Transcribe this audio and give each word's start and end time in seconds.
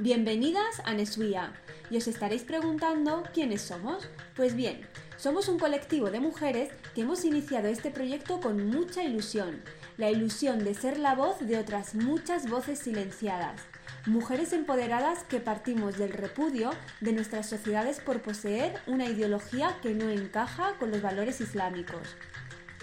Bienvenidas 0.00 0.80
a 0.86 0.94
Nesuia. 0.94 1.52
Y 1.90 1.98
os 1.98 2.08
estaréis 2.08 2.42
preguntando 2.42 3.22
quiénes 3.34 3.60
somos. 3.60 4.08
Pues 4.34 4.56
bien, 4.56 4.80
somos 5.18 5.46
un 5.46 5.58
colectivo 5.58 6.10
de 6.10 6.20
mujeres 6.20 6.70
que 6.94 7.02
hemos 7.02 7.22
iniciado 7.26 7.68
este 7.68 7.90
proyecto 7.90 8.40
con 8.40 8.66
mucha 8.68 9.04
ilusión. 9.04 9.60
La 9.98 10.10
ilusión 10.10 10.64
de 10.64 10.72
ser 10.72 10.98
la 10.98 11.14
voz 11.14 11.38
de 11.40 11.58
otras 11.58 11.94
muchas 11.94 12.48
voces 12.48 12.78
silenciadas. 12.78 13.60
Mujeres 14.06 14.54
empoderadas 14.54 15.22
que 15.24 15.38
partimos 15.38 15.98
del 15.98 16.14
repudio 16.14 16.70
de 17.02 17.12
nuestras 17.12 17.46
sociedades 17.50 18.00
por 18.00 18.22
poseer 18.22 18.80
una 18.86 19.04
ideología 19.04 19.76
que 19.82 19.92
no 19.92 20.08
encaja 20.08 20.76
con 20.78 20.92
los 20.92 21.02
valores 21.02 21.42
islámicos. 21.42 22.16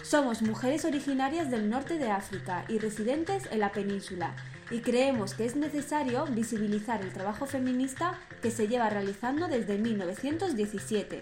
Somos 0.04 0.44
mujeres 0.44 0.86
originarias 0.86 1.50
del 1.50 1.68
norte 1.68 1.98
de 1.98 2.12
África 2.12 2.64
y 2.68 2.78
residentes 2.78 3.48
en 3.50 3.62
la 3.62 3.72
península 3.72 4.36
y 4.70 4.80
creemos 4.80 5.34
que 5.34 5.46
es 5.46 5.56
necesario 5.56 6.26
visibilizar 6.26 7.02
el 7.02 7.14
trabajo 7.14 7.46
feminista 7.46 8.20
que 8.42 8.52
se 8.52 8.68
lleva 8.68 8.90
realizando 8.90 9.48
desde 9.48 9.78
1917. 9.78 11.22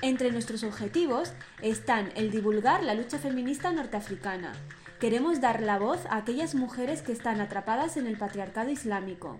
Entre 0.00 0.32
nuestros 0.32 0.64
objetivos 0.64 1.32
están 1.60 2.10
el 2.16 2.30
divulgar 2.30 2.82
la 2.82 2.94
lucha 2.94 3.18
feminista 3.18 3.70
norteafricana. 3.72 4.52
Queremos 4.98 5.40
dar 5.40 5.62
la 5.62 5.78
voz 5.78 6.06
a 6.06 6.16
aquellas 6.16 6.54
mujeres 6.54 7.02
que 7.02 7.12
están 7.12 7.40
atrapadas 7.40 7.96
en 7.96 8.06
el 8.06 8.16
patriarcado 8.16 8.70
islámico. 8.70 9.38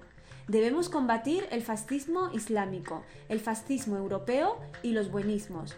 Debemos 0.49 0.89
combatir 0.89 1.47
el 1.51 1.63
fascismo 1.63 2.31
islámico, 2.33 3.05
el 3.29 3.41
fascismo 3.41 3.97
europeo 3.97 4.59
y 4.83 4.93
los 4.93 5.11
buenismos. 5.11 5.77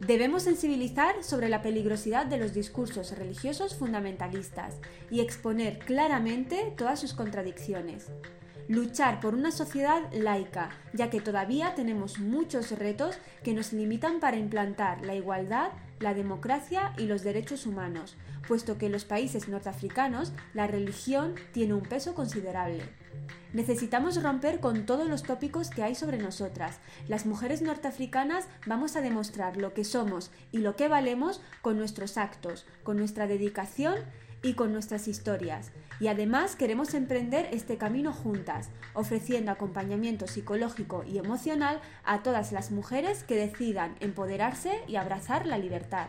Debemos 0.00 0.44
sensibilizar 0.44 1.24
sobre 1.24 1.48
la 1.48 1.60
peligrosidad 1.60 2.26
de 2.26 2.38
los 2.38 2.54
discursos 2.54 3.18
religiosos 3.18 3.74
fundamentalistas 3.74 4.76
y 5.10 5.20
exponer 5.20 5.80
claramente 5.80 6.72
todas 6.76 7.00
sus 7.00 7.14
contradicciones. 7.14 8.06
Luchar 8.68 9.18
por 9.18 9.34
una 9.34 9.50
sociedad 9.50 10.02
laica, 10.12 10.70
ya 10.92 11.10
que 11.10 11.20
todavía 11.20 11.74
tenemos 11.74 12.18
muchos 12.18 12.70
retos 12.78 13.18
que 13.42 13.54
nos 13.54 13.72
limitan 13.72 14.20
para 14.20 14.36
implantar 14.36 15.04
la 15.04 15.14
igualdad, 15.14 15.70
la 16.00 16.14
democracia 16.14 16.92
y 16.96 17.06
los 17.06 17.22
derechos 17.22 17.66
humanos, 17.66 18.16
puesto 18.46 18.78
que 18.78 18.86
en 18.86 18.92
los 18.92 19.04
países 19.04 19.48
norteafricanos 19.48 20.32
la 20.54 20.66
religión 20.66 21.34
tiene 21.52 21.74
un 21.74 21.82
peso 21.82 22.14
considerable. 22.14 22.84
Necesitamos 23.52 24.22
romper 24.22 24.60
con 24.60 24.84
todos 24.84 25.08
los 25.08 25.22
tópicos 25.22 25.70
que 25.70 25.82
hay 25.82 25.94
sobre 25.94 26.18
nosotras. 26.18 26.80
Las 27.08 27.24
mujeres 27.24 27.62
norteafricanas 27.62 28.46
vamos 28.66 28.94
a 28.96 29.00
demostrar 29.00 29.56
lo 29.56 29.72
que 29.72 29.84
somos 29.84 30.30
y 30.52 30.58
lo 30.58 30.76
que 30.76 30.88
valemos 30.88 31.40
con 31.62 31.78
nuestros 31.78 32.18
actos, 32.18 32.66
con 32.82 32.98
nuestra 32.98 33.26
dedicación 33.26 33.96
y 34.42 34.54
con 34.54 34.72
nuestras 34.72 35.08
historias. 35.08 35.72
Y 36.00 36.08
además 36.08 36.54
queremos 36.56 36.94
emprender 36.94 37.48
este 37.52 37.76
camino 37.76 38.12
juntas, 38.12 38.70
ofreciendo 38.94 39.50
acompañamiento 39.50 40.26
psicológico 40.26 41.04
y 41.04 41.18
emocional 41.18 41.80
a 42.04 42.22
todas 42.22 42.52
las 42.52 42.70
mujeres 42.70 43.24
que 43.24 43.36
decidan 43.36 43.96
empoderarse 44.00 44.82
y 44.86 44.96
abrazar 44.96 45.46
la 45.46 45.58
libertad. 45.58 46.08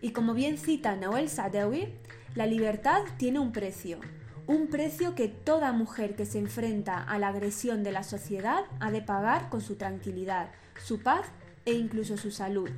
Y 0.00 0.12
como 0.12 0.34
bien 0.34 0.58
cita 0.58 0.96
Noel 0.96 1.28
Sadewi, 1.28 1.94
la 2.34 2.46
libertad 2.46 3.02
tiene 3.18 3.38
un 3.38 3.52
precio 3.52 3.98
un 4.46 4.66
precio 4.66 5.14
que 5.14 5.28
toda 5.28 5.72
mujer 5.72 6.16
que 6.16 6.26
se 6.26 6.38
enfrenta 6.38 7.02
a 7.02 7.18
la 7.18 7.28
agresión 7.28 7.84
de 7.84 7.92
la 7.92 8.02
sociedad 8.02 8.64
ha 8.80 8.90
de 8.90 9.00
pagar 9.00 9.48
con 9.48 9.60
su 9.60 9.76
tranquilidad, 9.76 10.50
su 10.84 11.00
paz 11.00 11.26
e 11.64 11.74
incluso 11.74 12.16
su 12.16 12.30
salud. 12.30 12.68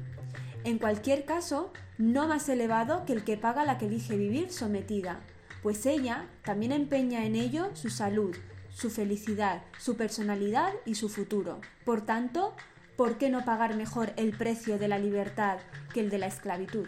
En 0.65 0.79
cualquier 0.79 1.25
caso, 1.25 1.73
no 1.97 2.29
más 2.29 2.49
elevado 2.49 3.05
que 3.07 3.13
el 3.13 3.25
que 3.25 3.37
paga 3.37 3.65
la 3.65 3.79
que 3.79 3.87
elige 3.87 4.17
vivir 4.17 4.53
sometida, 4.53 5.21
pues 5.65 5.87
ella 5.87 6.27
también 6.45 6.73
empeña 6.73 7.25
en 7.25 7.37
ello 7.37 7.71
su 7.73 7.89
salud, 7.89 8.37
su 8.69 8.91
felicidad, 8.91 9.63
su 9.79 9.97
personalidad 9.97 10.75
y 10.85 10.97
su 10.97 11.09
futuro. 11.09 11.63
Por 11.87 12.03
tanto, 12.03 12.55
¿por 12.99 13.17
qué 13.17 13.31
no 13.31 13.47
pagar 13.47 13.75
mejor 13.75 14.13
el 14.17 14.37
precio 14.37 14.79
de 14.79 14.89
la 14.89 14.99
libertad 14.99 15.57
que 15.95 16.01
el 16.01 16.11
de 16.11 16.19
la 16.19 16.27
esclavitud? 16.27 16.87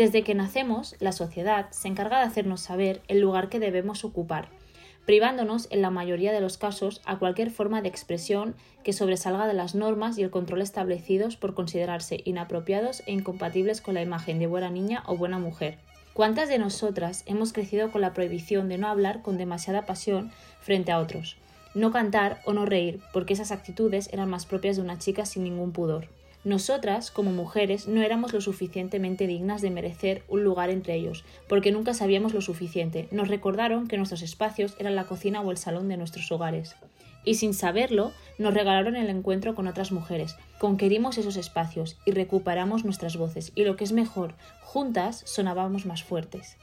Desde 0.00 0.22
que 0.22 0.34
nacemos, 0.34 0.96
la 0.98 1.12
sociedad 1.12 1.66
se 1.72 1.86
encarga 1.86 2.20
de 2.20 2.24
hacernos 2.24 2.62
saber 2.62 3.02
el 3.08 3.20
lugar 3.20 3.50
que 3.50 3.60
debemos 3.60 4.02
ocupar, 4.02 4.48
privándonos 5.04 5.68
en 5.70 5.82
la 5.82 5.90
mayoría 5.90 6.32
de 6.32 6.40
los 6.40 6.56
casos 6.56 7.02
a 7.04 7.18
cualquier 7.18 7.50
forma 7.50 7.82
de 7.82 7.90
expresión 7.90 8.54
que 8.82 8.94
sobresalga 8.94 9.46
de 9.46 9.52
las 9.52 9.74
normas 9.74 10.16
y 10.16 10.22
el 10.22 10.30
control 10.30 10.62
establecidos 10.62 11.36
por 11.36 11.52
considerarse 11.52 12.22
inapropiados 12.24 13.02
e 13.04 13.12
incompatibles 13.12 13.82
con 13.82 13.92
la 13.92 14.00
imagen 14.00 14.38
de 14.38 14.46
buena 14.46 14.70
niña 14.70 15.02
o 15.04 15.18
buena 15.18 15.38
mujer. 15.38 15.76
¿Cuántas 16.14 16.48
de 16.48 16.56
nosotras 16.56 17.22
hemos 17.26 17.52
crecido 17.52 17.92
con 17.92 18.00
la 18.00 18.14
prohibición 18.14 18.70
de 18.70 18.78
no 18.78 18.88
hablar 18.88 19.20
con 19.20 19.36
demasiada 19.36 19.84
pasión 19.84 20.32
frente 20.62 20.92
a 20.92 20.98
otros? 20.98 21.36
No 21.74 21.92
cantar 21.92 22.40
o 22.46 22.54
no 22.54 22.64
reír, 22.64 23.02
porque 23.12 23.34
esas 23.34 23.52
actitudes 23.52 24.08
eran 24.14 24.30
más 24.30 24.46
propias 24.46 24.76
de 24.76 24.82
una 24.82 24.98
chica 24.98 25.26
sin 25.26 25.44
ningún 25.44 25.72
pudor. 25.72 26.08
Nosotras, 26.42 27.10
como 27.10 27.32
mujeres, 27.32 27.86
no 27.86 28.00
éramos 28.00 28.32
lo 28.32 28.40
suficientemente 28.40 29.26
dignas 29.26 29.60
de 29.60 29.70
merecer 29.70 30.22
un 30.26 30.42
lugar 30.42 30.70
entre 30.70 30.94
ellos, 30.94 31.22
porque 31.48 31.70
nunca 31.70 31.92
sabíamos 31.92 32.32
lo 32.32 32.40
suficiente. 32.40 33.08
Nos 33.10 33.28
recordaron 33.28 33.88
que 33.88 33.98
nuestros 33.98 34.22
espacios 34.22 34.74
eran 34.78 34.96
la 34.96 35.04
cocina 35.04 35.42
o 35.42 35.50
el 35.50 35.58
salón 35.58 35.88
de 35.88 35.98
nuestros 35.98 36.32
hogares. 36.32 36.76
Y 37.26 37.34
sin 37.34 37.52
saberlo, 37.52 38.12
nos 38.38 38.54
regalaron 38.54 38.96
el 38.96 39.10
encuentro 39.10 39.54
con 39.54 39.66
otras 39.66 39.92
mujeres. 39.92 40.34
Conquerimos 40.58 41.18
esos 41.18 41.36
espacios 41.36 41.98
y 42.06 42.12
recuperamos 42.12 42.86
nuestras 42.86 43.18
voces. 43.18 43.52
Y 43.54 43.64
lo 43.64 43.76
que 43.76 43.84
es 43.84 43.92
mejor, 43.92 44.34
juntas 44.62 45.22
sonábamos 45.26 45.84
más 45.84 46.02
fuertes. 46.02 46.56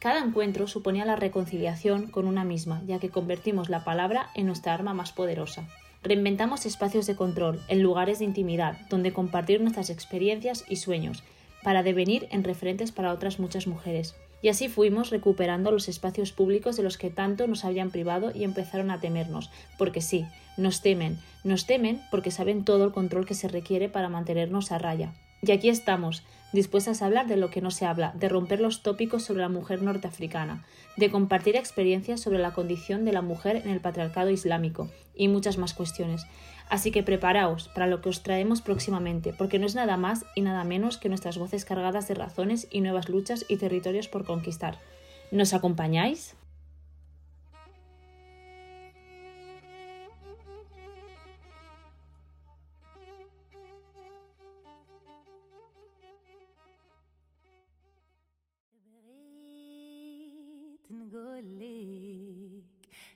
Cada 0.00 0.18
encuentro 0.18 0.66
suponía 0.66 1.04
la 1.04 1.14
reconciliación 1.14 2.08
con 2.08 2.26
una 2.26 2.42
misma, 2.42 2.82
ya 2.86 2.98
que 2.98 3.10
convertimos 3.10 3.68
la 3.68 3.84
palabra 3.84 4.30
en 4.34 4.46
nuestra 4.46 4.74
arma 4.74 4.92
más 4.92 5.12
poderosa. 5.12 5.68
Reinventamos 6.02 6.64
espacios 6.64 7.06
de 7.06 7.14
control, 7.14 7.60
en 7.68 7.82
lugares 7.82 8.18
de 8.18 8.24
intimidad, 8.24 8.78
donde 8.88 9.12
compartir 9.12 9.60
nuestras 9.60 9.90
experiencias 9.90 10.64
y 10.68 10.76
sueños, 10.76 11.22
para 11.62 11.82
devenir 11.82 12.26
en 12.30 12.42
referentes 12.42 12.90
para 12.90 13.12
otras 13.12 13.38
muchas 13.38 13.66
mujeres. 13.66 14.14
Y 14.42 14.48
así 14.48 14.68
fuimos 14.68 15.10
recuperando 15.10 15.70
los 15.70 15.88
espacios 15.88 16.32
públicos 16.32 16.76
de 16.78 16.82
los 16.82 16.96
que 16.96 17.10
tanto 17.10 17.46
nos 17.46 17.66
habían 17.66 17.90
privado 17.90 18.32
y 18.34 18.44
empezaron 18.44 18.90
a 18.90 18.98
temernos, 18.98 19.50
porque 19.76 20.00
sí, 20.00 20.24
nos 20.56 20.80
temen, 20.80 21.18
nos 21.44 21.66
temen 21.66 22.00
porque 22.10 22.30
saben 22.30 22.64
todo 22.64 22.84
el 22.84 22.92
control 22.92 23.26
que 23.26 23.34
se 23.34 23.48
requiere 23.48 23.90
para 23.90 24.08
mantenernos 24.08 24.72
a 24.72 24.78
raya. 24.78 25.12
Y 25.42 25.52
aquí 25.52 25.68
estamos, 25.68 26.22
dispuestas 26.52 27.02
a 27.02 27.06
hablar 27.06 27.26
de 27.26 27.36
lo 27.36 27.50
que 27.50 27.60
no 27.60 27.70
se 27.70 27.86
habla, 27.86 28.12
de 28.14 28.28
romper 28.28 28.60
los 28.60 28.82
tópicos 28.82 29.22
sobre 29.22 29.42
la 29.42 29.48
mujer 29.48 29.82
norteafricana, 29.82 30.64
de 30.96 31.10
compartir 31.10 31.56
experiencias 31.56 32.20
sobre 32.20 32.38
la 32.38 32.52
condición 32.52 33.04
de 33.04 33.12
la 33.12 33.22
mujer 33.22 33.56
en 33.56 33.70
el 33.70 33.80
patriarcado 33.80 34.30
islámico 34.30 34.90
y 35.14 35.28
muchas 35.28 35.58
más 35.58 35.74
cuestiones. 35.74 36.26
Así 36.68 36.90
que 36.92 37.02
preparaos 37.02 37.68
para 37.68 37.86
lo 37.86 38.00
que 38.00 38.08
os 38.08 38.22
traemos 38.22 38.62
próximamente, 38.62 39.32
porque 39.32 39.58
no 39.58 39.66
es 39.66 39.74
nada 39.74 39.96
más 39.96 40.24
y 40.34 40.40
nada 40.40 40.64
menos 40.64 40.98
que 40.98 41.08
nuestras 41.08 41.36
voces 41.36 41.64
cargadas 41.64 42.06
de 42.08 42.14
razones 42.14 42.68
y 42.70 42.80
nuevas 42.80 43.08
luchas 43.08 43.44
y 43.48 43.56
territorios 43.56 44.08
por 44.08 44.24
conquistar. 44.24 44.78
¿Nos 45.32 45.52
acompañáis? 45.52 46.36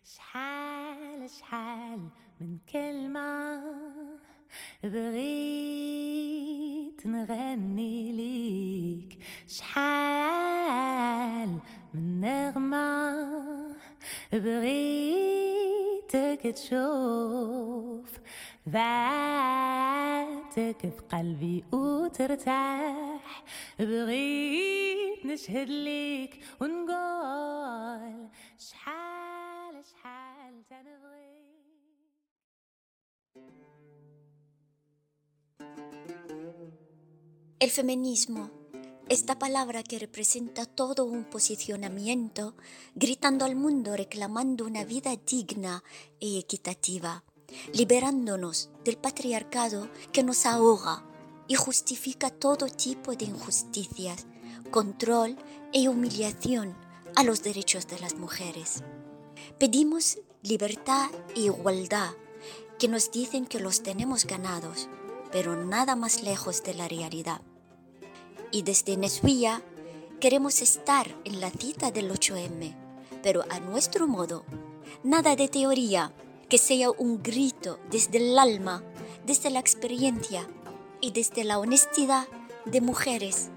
شحال 0.04 1.30
شحال 1.30 2.00
من 2.40 2.58
كلمة 2.72 3.62
بغيت 4.84 6.26
نغني 7.06 8.12
ليك. 8.12 9.18
شحال 9.48 11.58
من 11.94 12.20
نغمة 12.20 13.14
بغيتك 14.32 16.40
تشوف 16.54 18.18
ذاتك 18.69 18.89
في 20.81 21.01
قلبي 21.11 21.63
وترتاح 21.71 23.43
بغيت 23.79 25.25
نشهد 25.25 25.69
ليك 25.69 26.39
ونقول 26.61 28.27
شحال 28.57 29.85
شحال 29.91 30.63
تنبغي 30.69 31.29
El 37.61 37.71
feminismo, 37.71 38.51
esta 39.09 39.37
palabra 39.37 39.83
que 39.83 39.99
representa 39.99 40.65
todo 40.65 41.03
un 41.03 41.25
posicionamiento, 41.25 42.55
gritando 42.95 43.43
al 43.43 43.57
mundo 43.57 43.97
reclamando 43.97 44.65
una 44.65 44.85
vida 44.85 45.13
digna 45.17 45.83
y 46.21 46.39
equitativa, 46.39 47.25
liberándonos 47.72 48.70
del 48.84 48.96
patriarcado 48.96 49.88
que 50.12 50.22
nos 50.22 50.46
ahoga 50.46 51.04
y 51.46 51.54
justifica 51.54 52.30
todo 52.30 52.66
tipo 52.66 53.14
de 53.14 53.26
injusticias, 53.26 54.26
control 54.70 55.36
e 55.72 55.88
humillación 55.88 56.74
a 57.16 57.22
los 57.22 57.42
derechos 57.42 57.86
de 57.86 57.98
las 58.00 58.14
mujeres. 58.16 58.82
Pedimos 59.58 60.18
libertad 60.42 61.10
e 61.34 61.40
igualdad, 61.40 62.12
que 62.78 62.88
nos 62.88 63.10
dicen 63.10 63.46
que 63.46 63.60
los 63.60 63.82
tenemos 63.82 64.26
ganados, 64.26 64.88
pero 65.30 65.56
nada 65.56 65.96
más 65.96 66.22
lejos 66.22 66.62
de 66.62 66.74
la 66.74 66.88
realidad. 66.88 67.40
Y 68.50 68.62
desde 68.62 68.96
Nesuía 68.96 69.62
queremos 70.20 70.60
estar 70.60 71.14
en 71.24 71.40
la 71.40 71.50
cita 71.50 71.90
del 71.90 72.10
8M, 72.10 72.74
pero 73.22 73.44
a 73.50 73.60
nuestro 73.60 74.06
modo, 74.06 74.44
nada 75.02 75.36
de 75.36 75.48
teoría, 75.48 76.12
que 76.48 76.58
sea 76.58 76.90
un 76.90 77.22
grito 77.22 77.78
desde 77.90 78.18
el 78.18 78.38
alma, 78.38 78.82
desde 79.26 79.50
la 79.50 79.60
experiencia 79.60 80.48
y 81.00 81.10
desde 81.12 81.44
la 81.44 81.58
honestidad 81.58 82.26
de 82.64 82.80
mujeres 82.80 83.50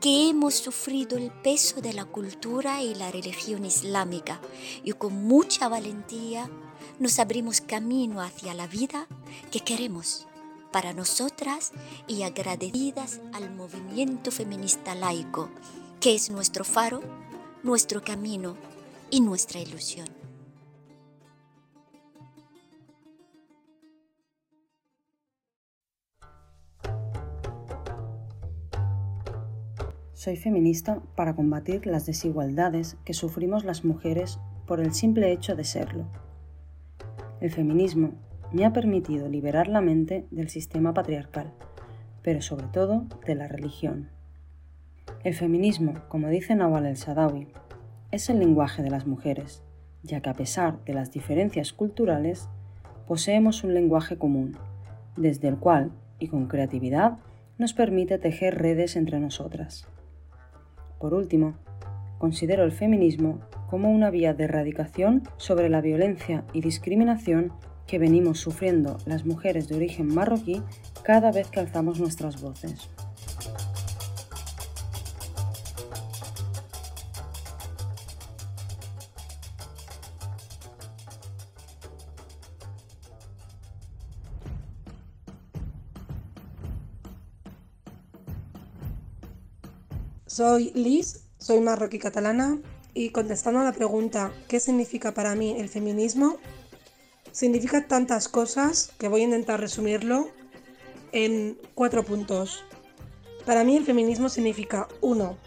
que 0.00 0.28
hemos 0.28 0.54
sufrido 0.54 1.18
el 1.18 1.30
peso 1.30 1.80
de 1.80 1.92
la 1.92 2.04
cultura 2.04 2.82
y 2.82 2.94
la 2.94 3.10
religión 3.10 3.64
islámica 3.64 4.40
y 4.84 4.92
con 4.92 5.14
mucha 5.26 5.68
valentía 5.68 6.48
nos 6.98 7.18
abrimos 7.18 7.60
camino 7.60 8.22
hacia 8.22 8.54
la 8.54 8.66
vida 8.66 9.06
que 9.50 9.60
queremos 9.60 10.26
para 10.72 10.92
nosotras 10.92 11.72
y 12.06 12.22
agradecidas 12.22 13.20
al 13.32 13.54
movimiento 13.54 14.30
feminista 14.30 14.94
laico, 14.94 15.48
que 16.00 16.14
es 16.14 16.30
nuestro 16.30 16.64
faro, 16.64 17.02
nuestro 17.62 18.02
camino 18.02 18.56
y 19.10 19.20
nuestra 19.20 19.60
ilusión. 19.60 20.15
Soy 30.16 30.36
feminista 30.36 31.02
para 31.14 31.36
combatir 31.36 31.86
las 31.86 32.06
desigualdades 32.06 32.96
que 33.04 33.12
sufrimos 33.12 33.66
las 33.66 33.84
mujeres 33.84 34.40
por 34.66 34.80
el 34.80 34.94
simple 34.94 35.30
hecho 35.30 35.54
de 35.56 35.64
serlo. 35.64 36.06
El 37.42 37.50
feminismo 37.50 38.12
me 38.50 38.64
ha 38.64 38.72
permitido 38.72 39.28
liberar 39.28 39.68
la 39.68 39.82
mente 39.82 40.26
del 40.30 40.48
sistema 40.48 40.94
patriarcal, 40.94 41.52
pero 42.22 42.40
sobre 42.40 42.66
todo 42.68 43.04
de 43.26 43.34
la 43.34 43.46
religión. 43.46 44.08
El 45.22 45.34
feminismo, 45.34 46.00
como 46.08 46.28
dice 46.28 46.54
Nawal 46.54 46.86
el-Sadawi, 46.86 47.48
es 48.10 48.30
el 48.30 48.38
lenguaje 48.38 48.82
de 48.82 48.88
las 48.88 49.06
mujeres, 49.06 49.62
ya 50.02 50.22
que 50.22 50.30
a 50.30 50.34
pesar 50.34 50.82
de 50.86 50.94
las 50.94 51.12
diferencias 51.12 51.74
culturales, 51.74 52.48
poseemos 53.06 53.64
un 53.64 53.74
lenguaje 53.74 54.16
común, 54.16 54.56
desde 55.18 55.48
el 55.48 55.58
cual, 55.58 55.92
y 56.18 56.28
con 56.28 56.46
creatividad, 56.46 57.18
nos 57.58 57.74
permite 57.74 58.16
tejer 58.16 58.56
redes 58.56 58.96
entre 58.96 59.20
nosotras. 59.20 59.86
Por 60.98 61.14
último, 61.14 61.54
considero 62.18 62.64
el 62.64 62.72
feminismo 62.72 63.40
como 63.68 63.90
una 63.90 64.10
vía 64.10 64.34
de 64.34 64.44
erradicación 64.44 65.22
sobre 65.36 65.68
la 65.68 65.80
violencia 65.80 66.44
y 66.52 66.60
discriminación 66.60 67.52
que 67.86 67.98
venimos 67.98 68.40
sufriendo 68.40 68.98
las 69.06 69.24
mujeres 69.24 69.68
de 69.68 69.76
origen 69.76 70.12
marroquí 70.12 70.62
cada 71.02 71.30
vez 71.30 71.48
que 71.48 71.60
alzamos 71.60 72.00
nuestras 72.00 72.40
voces. 72.40 72.90
Soy 90.36 90.70
Liz, 90.74 91.20
soy 91.38 91.60
marroquí 91.60 91.98
catalana 91.98 92.60
y 92.92 93.08
contestando 93.08 93.60
a 93.60 93.64
la 93.64 93.72
pregunta 93.72 94.34
¿qué 94.48 94.60
significa 94.60 95.14
para 95.14 95.34
mí 95.34 95.56
el 95.58 95.70
feminismo? 95.70 96.36
Significa 97.32 97.88
tantas 97.88 98.28
cosas 98.28 98.92
que 98.98 99.08
voy 99.08 99.22
a 99.22 99.24
intentar 99.24 99.60
resumirlo 99.60 100.28
en 101.12 101.58
cuatro 101.74 102.04
puntos. 102.04 102.64
Para 103.46 103.64
mí 103.64 103.78
el 103.78 103.86
feminismo 103.86 104.28
significa 104.28 104.88
1. 105.00 105.38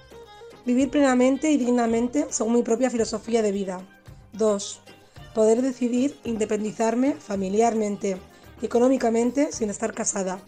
Vivir 0.65 0.89
plenamente 0.89 1.51
y 1.51 1.57
dignamente 1.57 2.25
según 2.31 2.55
mi 2.55 2.63
propia 2.63 2.89
filosofía 2.89 3.43
de 3.43 3.51
vida. 3.51 3.87
2. 4.33 4.81
Poder 5.35 5.61
decidir 5.61 6.19
independizarme 6.23 7.13
familiarmente 7.13 8.17
y 8.59 8.65
económicamente 8.65 9.51
sin 9.51 9.69
estar 9.69 9.93
casada. 9.93 10.39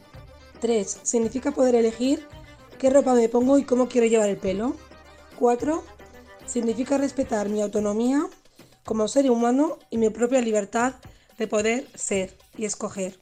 3. 0.62 1.02
Significa 1.04 1.52
poder 1.52 1.76
elegir 1.76 2.26
qué 2.81 2.89
ropa 2.89 3.13
me 3.13 3.30
pongo 3.30 3.60
y 3.60 3.63
cómo 3.63 3.88
quiero 3.88 4.07
llevar 4.07 4.28
el 4.28 4.38
pelo. 4.38 4.75
4. 5.38 5.83
Significa 6.48 6.98
respetar 6.98 7.48
mi 7.48 7.62
autonomía 7.62 8.25
como 8.83 9.07
ser 9.07 9.30
humano 9.30 9.78
y 9.92 10.00
mi 10.00 10.10
propia 10.10 10.42
libertad 10.42 10.95
de 11.38 11.48
poder 11.48 11.88
ser 11.94 12.36
y 12.57 12.66
escoger. 12.66 13.19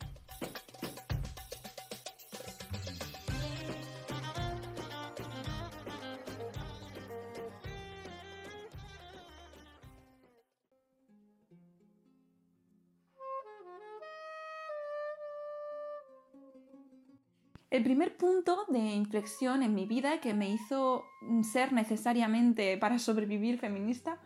El 17.79 17.85
primer 17.85 18.17
punto 18.17 18.65
de 18.67 18.77
inflexión 18.77 19.63
en 19.63 19.73
mi 19.73 19.85
vida 19.85 20.19
que 20.19 20.33
me 20.33 20.49
hizo 20.49 21.05
ser 21.49 21.71
necesariamente 21.71 22.77
para 22.77 22.99
sobrevivir 22.99 23.57
feminista 23.57 24.17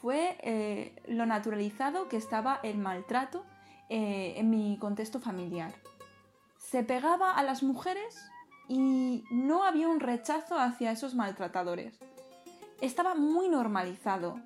fue 0.00 0.38
eh, 0.40 0.96
lo 1.06 1.26
naturalizado 1.26 2.08
que 2.08 2.16
estaba 2.16 2.60
el 2.62 2.78
maltrato 2.78 3.44
eh, 3.90 4.32
en 4.38 4.48
mi 4.48 4.78
contexto 4.78 5.20
familiar. 5.20 5.74
Se 6.56 6.82
pegaba 6.82 7.32
a 7.36 7.42
las 7.42 7.62
mujeres 7.62 8.26
y 8.70 9.22
no 9.30 9.64
había 9.64 9.88
un 9.88 10.00
rechazo 10.00 10.58
hacia 10.58 10.90
esos 10.90 11.14
maltratadores. 11.14 12.00
Estaba 12.80 13.14
muy 13.14 13.50
normalizado. 13.50 14.40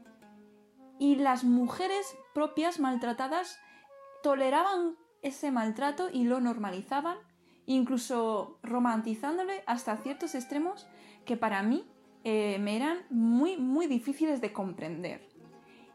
Y 0.99 1.15
las 1.15 1.45
mujeres 1.45 2.13
propias 2.35 2.81
maltratadas 2.81 3.57
toleraban 4.25 4.97
ese 5.23 5.53
maltrato 5.53 6.11
y 6.13 6.25
lo 6.25 6.41
normalizaban 6.41 7.19
incluso 7.69 8.59
romantizándole 8.63 9.63
hasta 9.67 9.97
ciertos 9.99 10.35
extremos 10.35 10.89
que 11.25 11.37
para 11.37 11.63
mí 11.63 11.87
eh, 12.25 12.59
me 12.59 12.77
eran 12.77 12.99
muy, 13.11 13.59
muy 13.59 13.87
difíciles 13.87 14.41
de 14.41 14.53
comprender 14.53 15.28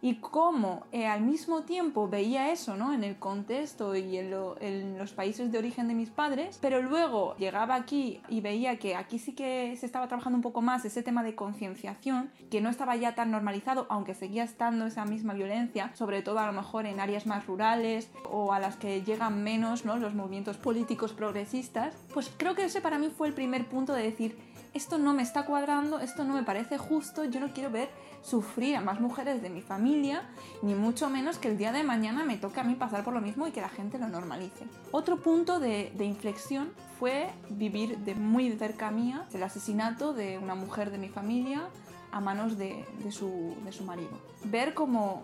y 0.04 0.16
cómo 0.16 0.86
eh, 0.92 1.08
al 1.08 1.22
mismo 1.22 1.62
tiempo 1.62 2.10
veía 2.10 2.52
eso 2.52 2.76
¿no? 2.76 2.94
en 2.94 3.06
el 3.06 3.16
contexto 3.16 3.96
y 3.96 4.18
en, 4.18 4.36
en, 4.60 4.98
los 4.98 5.14
países 5.14 5.50
de 5.50 5.58
origen 5.58 5.88
de 5.88 5.94
mis 5.94 6.10
padres, 6.10 6.60
pero 6.62 6.82
luego 6.82 7.38
llegaba 7.38 7.76
aquí 7.76 8.20
y 8.28 8.42
veía 8.42 8.78
que 8.80 8.98
aquí 8.98 9.18
sí 9.18 9.32
que 9.32 9.74
se 9.80 9.86
estaba 9.86 10.10
trabajando 10.10 10.36
un 10.36 10.44
poco 10.44 10.62
más 10.62 10.84
ese 10.84 11.04
tema 11.04 11.24
de 11.24 11.36
concienciación, 11.36 12.32
que 12.52 12.60
no 12.60 12.70
estaba 12.70 12.98
ya 12.98 13.16
tan 13.16 13.32
normalizado, 13.32 13.88
aunque 13.90 14.14
seguía 14.14 14.44
estando 14.44 14.88
esa 14.88 15.06
misma 15.06 15.34
violencia, 15.34 15.96
sobre 15.96 16.22
todo 16.22 16.40
a 16.40 16.48
lo 16.48 16.52
mejor 16.54 16.86
en 16.86 17.00
áreas 17.00 17.26
más 17.26 17.48
rurales 17.48 18.12
o 18.30 18.52
a 18.52 18.60
las 18.60 18.76
que 18.76 19.04
llegan 19.04 19.42
menos 19.42 19.86
¿no? 19.86 19.96
los 19.96 20.14
movimientos 20.14 20.58
políticos 20.58 21.14
progresistas, 21.14 21.96
pues 22.14 22.30
creo 22.36 22.56
que 22.56 22.66
ese 22.66 22.82
para 22.82 23.00
mí 23.00 23.10
fue 23.10 23.30
el 23.30 23.34
primer 23.34 23.70
punto 23.70 23.94
de 23.94 24.04
decir, 24.04 24.38
esto 24.74 24.98
no 24.98 25.14
me 25.14 25.22
está 25.22 25.46
cuadrando, 25.46 26.00
esto 26.00 26.24
no 26.24 26.34
me 26.34 26.44
parece 26.44 26.78
justo, 26.78 27.26
yo 27.26 27.40
no 27.40 27.54
quiero 27.54 27.70
ver 27.70 27.90
sufrir 28.22 28.76
a 28.76 28.82
más 28.82 29.00
mujeres 29.00 29.42
de 29.42 29.50
mi 29.50 29.62
familia, 29.62 30.24
ni 30.62 30.74
mucho 30.74 31.10
menos 31.10 31.38
que 31.38 31.48
el 31.50 31.58
día 31.58 31.72
de 31.72 31.84
mañana 31.84 32.24
me 32.24 32.38
toque 32.38 32.60
a 32.60 32.64
mí 32.64 32.76
pasar 32.76 33.04
por 33.04 33.14
lo 33.14 33.22
mismo 33.22 33.48
y 33.48 33.52
que 33.52 33.62
la 33.62 33.70
gente 33.70 34.00
lo 34.00 34.08
normalice. 34.08 34.66
Otro 34.92 35.18
punto 35.18 35.60
de, 35.60 35.92
inflexión 36.00 36.72
fue 37.00 37.30
vivir 37.50 38.00
de 38.00 38.16
muy 38.16 38.52
cerca 38.58 38.92
mía 38.92 39.28
el 39.34 39.44
asesinato 39.44 40.14
de 40.14 40.38
una 40.38 40.56
mujer 40.56 40.92
de 40.92 40.98
mi 40.98 41.10
familia 41.10 41.68
a 42.12 42.20
manos 42.20 42.58
de, 42.58 42.86
su, 43.12 43.56
de 43.64 43.72
su 43.72 43.84
marido. 43.84 44.12
Ver 44.46 44.74
cómo 44.74 45.24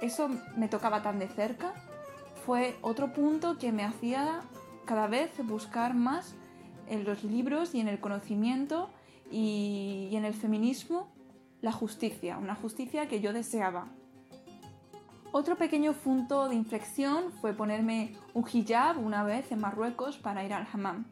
eso 0.00 0.28
me 0.56 0.68
tocaba 0.68 1.02
tan 1.02 1.18
de 1.18 1.28
cerca 1.28 1.72
fue 2.46 2.76
otro 2.82 3.12
punto 3.12 3.58
que 3.58 3.72
me 3.72 3.84
hacía 3.84 4.40
cada 4.84 5.06
vez 5.06 5.30
buscar 5.44 5.94
más 5.94 6.34
en 6.90 7.04
los 7.04 7.24
libros 7.24 7.74
y 7.74 7.80
en 7.80 7.88
el 7.88 8.00
conocimiento 8.00 8.90
y, 9.30 10.10
en 10.12 10.24
el 10.24 10.34
feminismo 10.34 11.08
la 11.60 11.72
justicia, 11.72 12.38
una 12.38 12.54
justicia 12.54 13.08
que 13.08 13.20
yo 13.20 13.32
deseaba. 13.32 13.88
Otro 15.32 15.56
pequeño 15.56 15.92
punto 15.92 16.48
de 16.48 16.54
inflexión 16.54 17.32
fue 17.40 17.52
ponerme 17.52 18.14
un 18.32 18.44
hijab 18.50 18.98
una 19.04 19.24
vez 19.24 19.50
en 19.52 19.60
Marruecos 19.60 20.16
para 20.16 20.44
ir 20.44 20.52
al 20.52 20.66
hammam. 20.72 21.04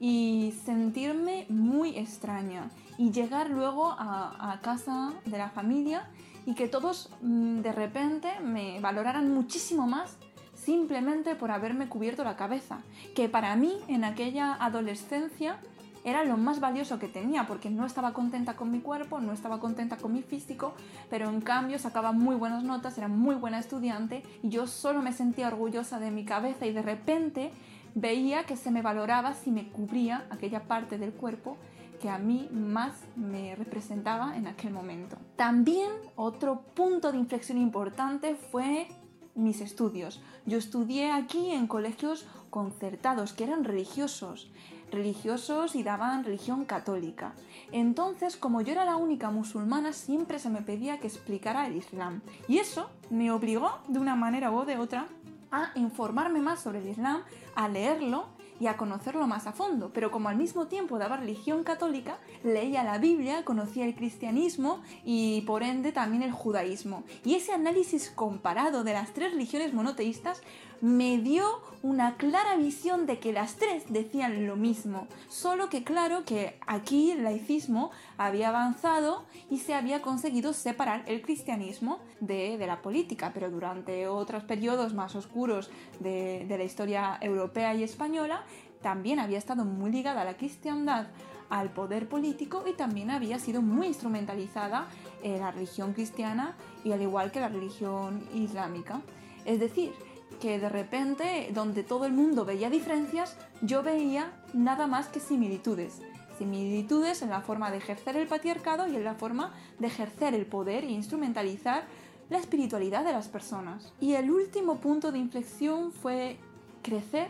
y 0.00 0.52
sentirme 0.64 1.46
muy 1.48 1.96
extraña 1.96 2.70
y 2.98 3.12
llegar 3.12 3.50
luego 3.50 3.92
a, 3.92 4.52
a 4.52 4.60
casa 4.60 5.12
de 5.24 5.38
la 5.38 5.48
familia 5.50 6.10
y 6.44 6.54
que 6.54 6.66
todos 6.66 7.08
mm, 7.20 7.60
de 7.60 7.72
repente 7.72 8.40
me 8.40 8.80
valoraran 8.80 9.32
muchísimo 9.32 9.86
más 9.86 10.18
simplemente 10.64 11.34
por 11.34 11.50
haberme 11.50 11.88
cubierto 11.88 12.24
la 12.24 12.36
cabeza, 12.36 12.80
que 13.14 13.28
para 13.28 13.54
mí 13.56 13.72
en 13.88 14.04
aquella 14.04 14.54
adolescencia 14.54 15.58
era 16.04 16.24
lo 16.24 16.36
más 16.36 16.60
valioso 16.60 16.98
que 16.98 17.06
tenía, 17.08 17.46
porque 17.46 17.70
no 17.70 17.86
estaba 17.86 18.12
contenta 18.12 18.54
con 18.54 18.70
mi 18.70 18.80
cuerpo, 18.80 19.20
no 19.20 19.32
estaba 19.32 19.60
contenta 19.60 19.96
con 19.96 20.12
mi 20.12 20.22
físico, 20.22 20.74
pero 21.10 21.28
en 21.28 21.40
cambio 21.40 21.78
sacaba 21.78 22.12
muy 22.12 22.34
buenas 22.34 22.64
notas, 22.64 22.98
era 22.98 23.08
muy 23.08 23.36
buena 23.36 23.58
estudiante 23.58 24.22
y 24.42 24.48
yo 24.48 24.66
solo 24.66 25.00
me 25.00 25.12
sentía 25.12 25.48
orgullosa 25.48 26.00
de 26.00 26.10
mi 26.10 26.24
cabeza 26.24 26.66
y 26.66 26.72
de 26.72 26.82
repente 26.82 27.52
veía 27.94 28.44
que 28.44 28.56
se 28.56 28.70
me 28.70 28.82
valoraba 28.82 29.34
si 29.34 29.50
me 29.50 29.68
cubría 29.68 30.26
aquella 30.30 30.64
parte 30.64 30.98
del 30.98 31.12
cuerpo 31.12 31.56
que 32.00 32.10
a 32.10 32.18
mí 32.18 32.48
más 32.50 32.94
me 33.14 33.54
representaba 33.54 34.36
en 34.36 34.48
aquel 34.48 34.72
momento. 34.72 35.16
También 35.36 35.92
otro 36.16 36.62
punto 36.74 37.12
de 37.12 37.18
inflexión 37.18 37.58
importante 37.58 38.34
fue 38.34 38.88
mis 39.34 39.60
estudios. 39.60 40.20
Yo 40.46 40.58
estudié 40.58 41.10
aquí 41.10 41.50
en 41.50 41.66
colegios 41.66 42.26
concertados, 42.50 43.32
que 43.32 43.44
eran 43.44 43.64
religiosos 43.64 44.50
religiosos 44.92 45.74
y 45.74 45.82
daban 45.82 46.22
religión 46.22 46.64
católica. 46.64 47.32
Entonces, 47.72 48.36
como 48.36 48.60
yo 48.60 48.72
era 48.72 48.84
la 48.84 48.96
única 48.96 49.30
musulmana, 49.30 49.92
siempre 49.92 50.38
se 50.38 50.50
me 50.50 50.62
pedía 50.62 51.00
que 51.00 51.08
explicara 51.08 51.66
el 51.66 51.76
Islam. 51.76 52.20
Y 52.46 52.58
eso 52.58 52.90
me 53.10 53.32
obligó, 53.32 53.78
de 53.88 53.98
una 53.98 54.14
manera 54.14 54.52
o 54.52 54.64
de 54.64 54.76
otra, 54.76 55.08
a 55.50 55.72
informarme 55.74 56.40
más 56.40 56.60
sobre 56.60 56.78
el 56.80 56.88
Islam, 56.88 57.22
a 57.54 57.68
leerlo 57.68 58.26
y 58.60 58.66
a 58.66 58.76
conocerlo 58.76 59.26
más 59.26 59.46
a 59.46 59.52
fondo, 59.52 59.90
pero 59.92 60.10
como 60.10 60.28
al 60.28 60.36
mismo 60.36 60.66
tiempo 60.66 60.98
daba 60.98 61.16
religión 61.16 61.64
católica, 61.64 62.18
leía 62.44 62.84
la 62.84 62.98
Biblia, 62.98 63.44
conocía 63.44 63.84
el 63.84 63.94
cristianismo 63.94 64.82
y 65.04 65.42
por 65.42 65.62
ende 65.62 65.92
también 65.92 66.22
el 66.22 66.32
judaísmo. 66.32 67.04
Y 67.24 67.34
ese 67.34 67.52
análisis 67.52 68.10
comparado 68.10 68.84
de 68.84 68.92
las 68.92 69.12
tres 69.12 69.32
religiones 69.32 69.74
monoteístas 69.74 70.42
me 70.82 71.18
dio 71.18 71.44
una 71.84 72.16
clara 72.16 72.56
visión 72.56 73.06
de 73.06 73.20
que 73.20 73.32
las 73.32 73.54
tres 73.54 73.84
decían 73.88 74.48
lo 74.48 74.56
mismo, 74.56 75.06
solo 75.28 75.68
que 75.68 75.84
claro 75.84 76.24
que 76.24 76.58
aquí 76.66 77.12
el 77.12 77.22
laicismo 77.22 77.92
había 78.18 78.48
avanzado 78.48 79.24
y 79.48 79.58
se 79.58 79.74
había 79.74 80.02
conseguido 80.02 80.52
separar 80.52 81.04
el 81.06 81.22
cristianismo 81.22 82.00
de, 82.18 82.58
la 82.66 82.82
política, 82.82 83.30
pero 83.32 83.48
durante 83.48 84.08
otros 84.08 84.42
periodos 84.42 84.92
más 84.92 85.14
oscuros 85.14 85.70
de, 86.00 86.46
de 86.48 86.58
la 86.58 86.64
historia 86.64 87.16
europea 87.20 87.74
y 87.76 87.84
española 87.84 88.42
también 88.82 89.20
había 89.20 89.38
estado 89.38 89.64
muy 89.64 89.92
ligada 89.92 90.22
a 90.22 90.24
la 90.24 90.36
cristiandad 90.36 91.06
al 91.48 91.70
poder 91.70 92.08
político 92.08 92.64
y 92.68 92.72
también 92.72 93.10
había 93.10 93.38
sido 93.38 93.62
muy 93.62 93.86
instrumentalizada 93.86 94.88
en 95.22 95.38
la 95.38 95.52
religión 95.52 95.92
cristiana 95.92 96.56
y 96.82 96.90
al 96.90 97.02
igual 97.02 97.30
que 97.30 97.38
la 97.38 97.48
religión 97.48 98.26
islámica. 98.34 99.00
Es 99.44 99.60
decir, 99.60 99.92
que 100.40 100.58
de 100.58 100.68
repente, 100.68 101.50
donde 101.54 101.82
todo 101.82 102.06
el 102.06 102.12
mundo 102.12 102.44
veía 102.44 102.70
diferencias, 102.70 103.36
yo 103.60 103.82
veía 103.82 104.32
nada 104.52 104.86
más 104.86 105.08
que 105.08 105.20
similitudes. 105.20 106.00
Similitudes 106.38 107.22
en 107.22 107.30
la 107.30 107.40
forma 107.40 107.70
de 107.70 107.78
ejercer 107.78 108.16
el 108.16 108.26
patriarcado 108.26 108.86
y 108.88 108.96
en 108.96 109.04
la 109.04 109.14
forma 109.14 109.52
de 109.78 109.86
ejercer 109.86 110.34
el 110.34 110.46
poder 110.46 110.84
e 110.84 110.90
instrumentalizar 110.90 111.84
la 112.30 112.38
espiritualidad 112.38 113.04
de 113.04 113.12
las 113.12 113.28
personas. 113.28 113.92
Y 114.00 114.14
el 114.14 114.30
último 114.30 114.76
punto 114.76 115.12
de 115.12 115.18
inflexión 115.18 115.92
fue 115.92 116.38
crecer 116.82 117.28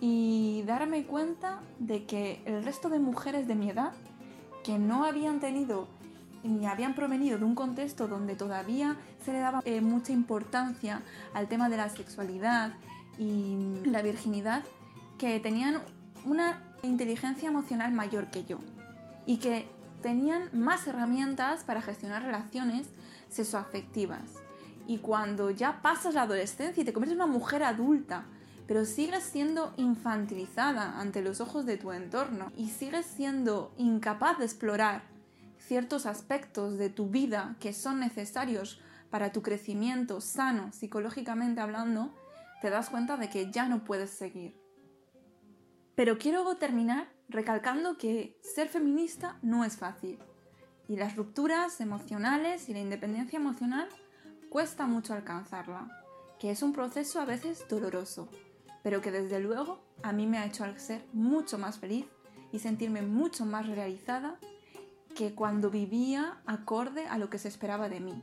y 0.00 0.62
darme 0.66 1.04
cuenta 1.04 1.60
de 1.78 2.04
que 2.04 2.42
el 2.44 2.62
resto 2.62 2.88
de 2.88 2.98
mujeres 2.98 3.48
de 3.48 3.54
mi 3.54 3.70
edad 3.70 3.92
que 4.62 4.78
no 4.78 5.04
habían 5.04 5.40
tenido 5.40 5.88
ni 6.46 6.66
habían 6.66 6.94
provenido 6.94 7.38
de 7.38 7.44
un 7.44 7.54
contexto 7.54 8.08
donde 8.08 8.36
todavía 8.36 8.96
se 9.24 9.32
le 9.32 9.38
daba 9.38 9.60
eh, 9.64 9.80
mucha 9.80 10.12
importancia 10.12 11.02
al 11.34 11.48
tema 11.48 11.68
de 11.68 11.76
la 11.76 11.88
sexualidad 11.88 12.74
y 13.18 13.56
la 13.84 14.02
virginidad, 14.02 14.62
que 15.18 15.40
tenían 15.40 15.80
una 16.24 16.62
inteligencia 16.82 17.48
emocional 17.48 17.92
mayor 17.92 18.30
que 18.30 18.44
yo 18.44 18.58
y 19.24 19.38
que 19.38 19.68
tenían 20.02 20.50
más 20.52 20.86
herramientas 20.86 21.64
para 21.64 21.82
gestionar 21.82 22.22
relaciones 22.22 22.88
sexoafectivas. 23.28 24.20
Y 24.86 24.98
cuando 24.98 25.50
ya 25.50 25.82
pasas 25.82 26.14
la 26.14 26.22
adolescencia 26.22 26.82
y 26.82 26.84
te 26.84 26.92
conviertes 26.92 27.18
en 27.18 27.22
una 27.24 27.32
mujer 27.32 27.62
adulta, 27.64 28.24
pero 28.66 28.84
sigues 28.84 29.24
siendo 29.24 29.72
infantilizada 29.76 31.00
ante 31.00 31.22
los 31.22 31.40
ojos 31.40 31.66
de 31.66 31.76
tu 31.76 31.92
entorno 31.92 32.52
y 32.56 32.68
sigues 32.68 33.06
siendo 33.06 33.72
incapaz 33.78 34.38
de 34.38 34.44
explorar 34.44 35.15
ciertos 35.58 36.06
aspectos 36.06 36.78
de 36.78 36.90
tu 36.90 37.08
vida 37.08 37.56
que 37.60 37.72
son 37.72 38.00
necesarios 38.00 38.80
para 39.10 39.32
tu 39.32 39.42
crecimiento 39.42 40.20
sano 40.20 40.72
psicológicamente 40.72 41.60
hablando, 41.60 42.14
te 42.60 42.70
das 42.70 42.90
cuenta 42.90 43.16
de 43.16 43.28
que 43.28 43.50
ya 43.50 43.68
no 43.68 43.84
puedes 43.84 44.10
seguir. 44.10 44.56
Pero 45.94 46.18
quiero 46.18 46.56
terminar 46.56 47.08
recalcando 47.28 47.96
que 47.96 48.38
ser 48.42 48.68
feminista 48.68 49.38
no 49.42 49.64
es 49.64 49.76
fácil 49.76 50.18
y 50.88 50.96
las 50.96 51.16
rupturas 51.16 51.80
emocionales 51.80 52.68
y 52.68 52.72
la 52.72 52.80
independencia 52.80 53.38
emocional 53.38 53.88
cuesta 54.50 54.86
mucho 54.86 55.14
alcanzarla, 55.14 55.88
que 56.38 56.50
es 56.50 56.62
un 56.62 56.72
proceso 56.72 57.20
a 57.20 57.24
veces 57.24 57.64
doloroso, 57.68 58.28
pero 58.82 59.00
que 59.00 59.10
desde 59.10 59.40
luego 59.40 59.80
a 60.02 60.12
mí 60.12 60.26
me 60.26 60.38
ha 60.38 60.46
hecho 60.46 60.64
ser 60.76 61.04
mucho 61.12 61.58
más 61.58 61.78
feliz 61.78 62.06
y 62.52 62.60
sentirme 62.60 63.02
mucho 63.02 63.44
más 63.44 63.66
realizada 63.66 64.38
que 65.16 65.34
cuando 65.34 65.70
vivía 65.70 66.36
acorde 66.46 67.06
a 67.06 67.16
lo 67.18 67.30
que 67.30 67.38
se 67.38 67.48
esperaba 67.48 67.88
de 67.88 68.00
mí. 68.00 68.22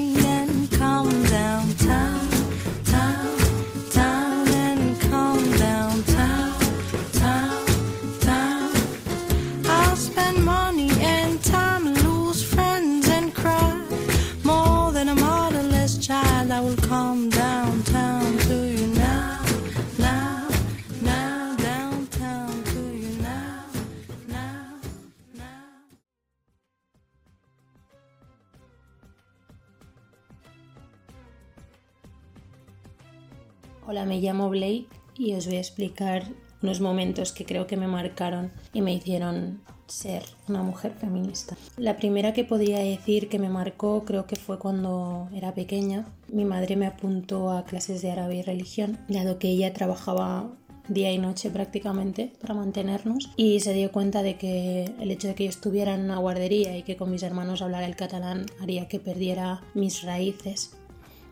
llamo 34.31 34.49
Blake 34.49 34.87
y 35.17 35.33
os 35.33 35.45
voy 35.45 35.57
a 35.57 35.59
explicar 35.59 36.23
unos 36.61 36.79
momentos 36.79 37.33
que 37.33 37.45
creo 37.45 37.67
que 37.67 37.75
me 37.75 37.87
marcaron 37.87 38.51
y 38.73 38.81
me 38.81 38.93
hicieron 38.93 39.61
ser 39.87 40.23
una 40.47 40.63
mujer 40.63 40.93
feminista. 40.93 41.57
La 41.75 41.97
primera 41.97 42.33
que 42.33 42.45
podría 42.45 42.79
decir 42.79 43.27
que 43.27 43.39
me 43.39 43.49
marcó 43.49 44.05
creo 44.05 44.25
que 44.25 44.37
fue 44.37 44.57
cuando 44.57 45.27
era 45.33 45.53
pequeña. 45.53 46.05
Mi 46.29 46.45
madre 46.45 46.77
me 46.77 46.85
apuntó 46.87 47.51
a 47.51 47.65
clases 47.65 48.01
de 48.01 48.11
árabe 48.11 48.35
y 48.37 48.41
religión, 48.41 48.99
dado 49.09 49.37
que 49.37 49.49
ella 49.49 49.73
trabajaba 49.73 50.51
día 50.87 51.11
y 51.11 51.17
noche 51.17 51.49
prácticamente 51.49 52.33
para 52.41 52.53
mantenernos 52.53 53.29
y 53.35 53.59
se 53.59 53.73
dio 53.73 53.91
cuenta 53.91 54.23
de 54.23 54.37
que 54.37 54.93
el 54.99 55.11
hecho 55.11 55.27
de 55.27 55.35
que 55.35 55.43
yo 55.45 55.49
estuviera 55.49 55.93
en 55.93 56.01
una 56.01 56.17
guardería 56.17 56.75
y 56.77 56.83
que 56.83 56.97
con 56.97 57.11
mis 57.11 57.23
hermanos 57.23 57.61
hablara 57.61 57.85
el 57.85 57.95
catalán 57.95 58.45
haría 58.61 58.87
que 58.87 58.99
perdiera 58.99 59.61
mis 59.73 60.03
raíces 60.03 60.77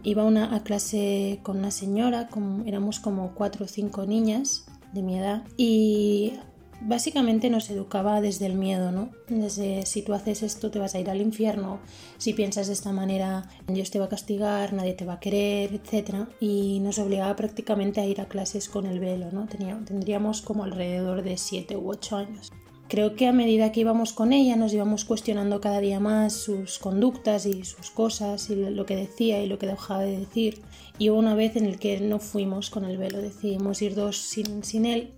iba 0.03 0.23
una, 0.23 0.55
a 0.55 0.63
clase 0.63 1.39
con 1.43 1.59
una 1.59 1.71
señora, 1.71 2.29
éramos 2.65 2.99
como 2.99 3.33
cuatro 3.33 3.65
o 3.65 3.67
cinco 3.67 4.05
niñas 4.05 4.65
de 4.93 5.01
mi 5.01 5.17
edad 5.17 5.43
y 5.57 6.33
básicamente 6.81 7.49
nos 7.49 7.69
educaba 7.69 8.21
desde 8.21 8.45
el 8.45 8.55
miedo, 8.55 8.91
¿no? 8.91 9.09
Desde 9.27 9.85
si 9.85 10.01
tú 10.01 10.13
haces 10.13 10.43
esto 10.43 10.71
te 10.71 10.79
vas 10.79 10.95
a 10.95 10.99
ir 10.99 11.09
al 11.09 11.21
infierno, 11.21 11.79
si 12.17 12.33
piensas 12.33 12.67
de 12.67 12.73
esta 12.73 12.91
manera 12.91 13.49
Dios 13.67 13.91
te 13.91 13.99
va 13.99 14.05
a 14.05 14.09
castigar, 14.09 14.73
nadie 14.73 14.93
te 14.93 15.05
va 15.05 15.13
a 15.13 15.19
querer, 15.19 15.73
etc. 15.73 16.27
Y 16.39 16.79
nos 16.79 16.99
obligaba 16.99 17.35
prácticamente 17.35 17.99
a 18.01 18.05
ir 18.05 18.21
a 18.21 18.27
clases 18.27 18.69
con 18.69 18.85
el 18.85 18.99
velo, 18.99 19.31
¿no? 19.31 19.47
tendríamos 19.85 20.41
como 20.41 20.63
alrededor 20.63 21.23
de 21.23 21.37
7 21.37 21.75
u 21.77 21.89
8 21.89 22.15
años. 22.17 22.51
Creo 22.89 23.15
que 23.15 23.27
a 23.27 23.31
medida 23.31 23.71
que 23.71 23.81
íbamos 23.81 24.13
con 24.13 24.33
ella 24.33 24.55
nos 24.55 24.73
íbamos 24.73 25.05
cuestionando 25.05 25.61
cada 25.61 25.79
día 25.79 25.99
más 25.99 26.33
sus 26.33 26.79
conductas 26.79 27.45
y 27.45 27.63
sus 27.63 27.91
cosas 27.91 28.49
y 28.49 28.55
lo 28.55 28.87
que 28.87 28.95
decía 28.95 29.43
y 29.43 29.47
lo 29.47 29.59
que 29.59 29.67
dejaba 29.67 30.01
de 30.01 30.17
decir. 30.17 30.63
Y 30.97 31.11
hubo 31.11 31.19
una 31.19 31.35
vez 31.35 31.55
en 31.55 31.67
el 31.67 31.77
que 31.77 31.99
no 31.99 32.17
fuimos 32.17 32.71
con 32.71 32.85
el 32.85 32.97
velo, 32.97 33.21
decidimos 33.21 33.83
ir 33.83 33.93
dos 33.93 34.17
sin, 34.17 34.63
sin 34.63 34.87
él 34.87 35.13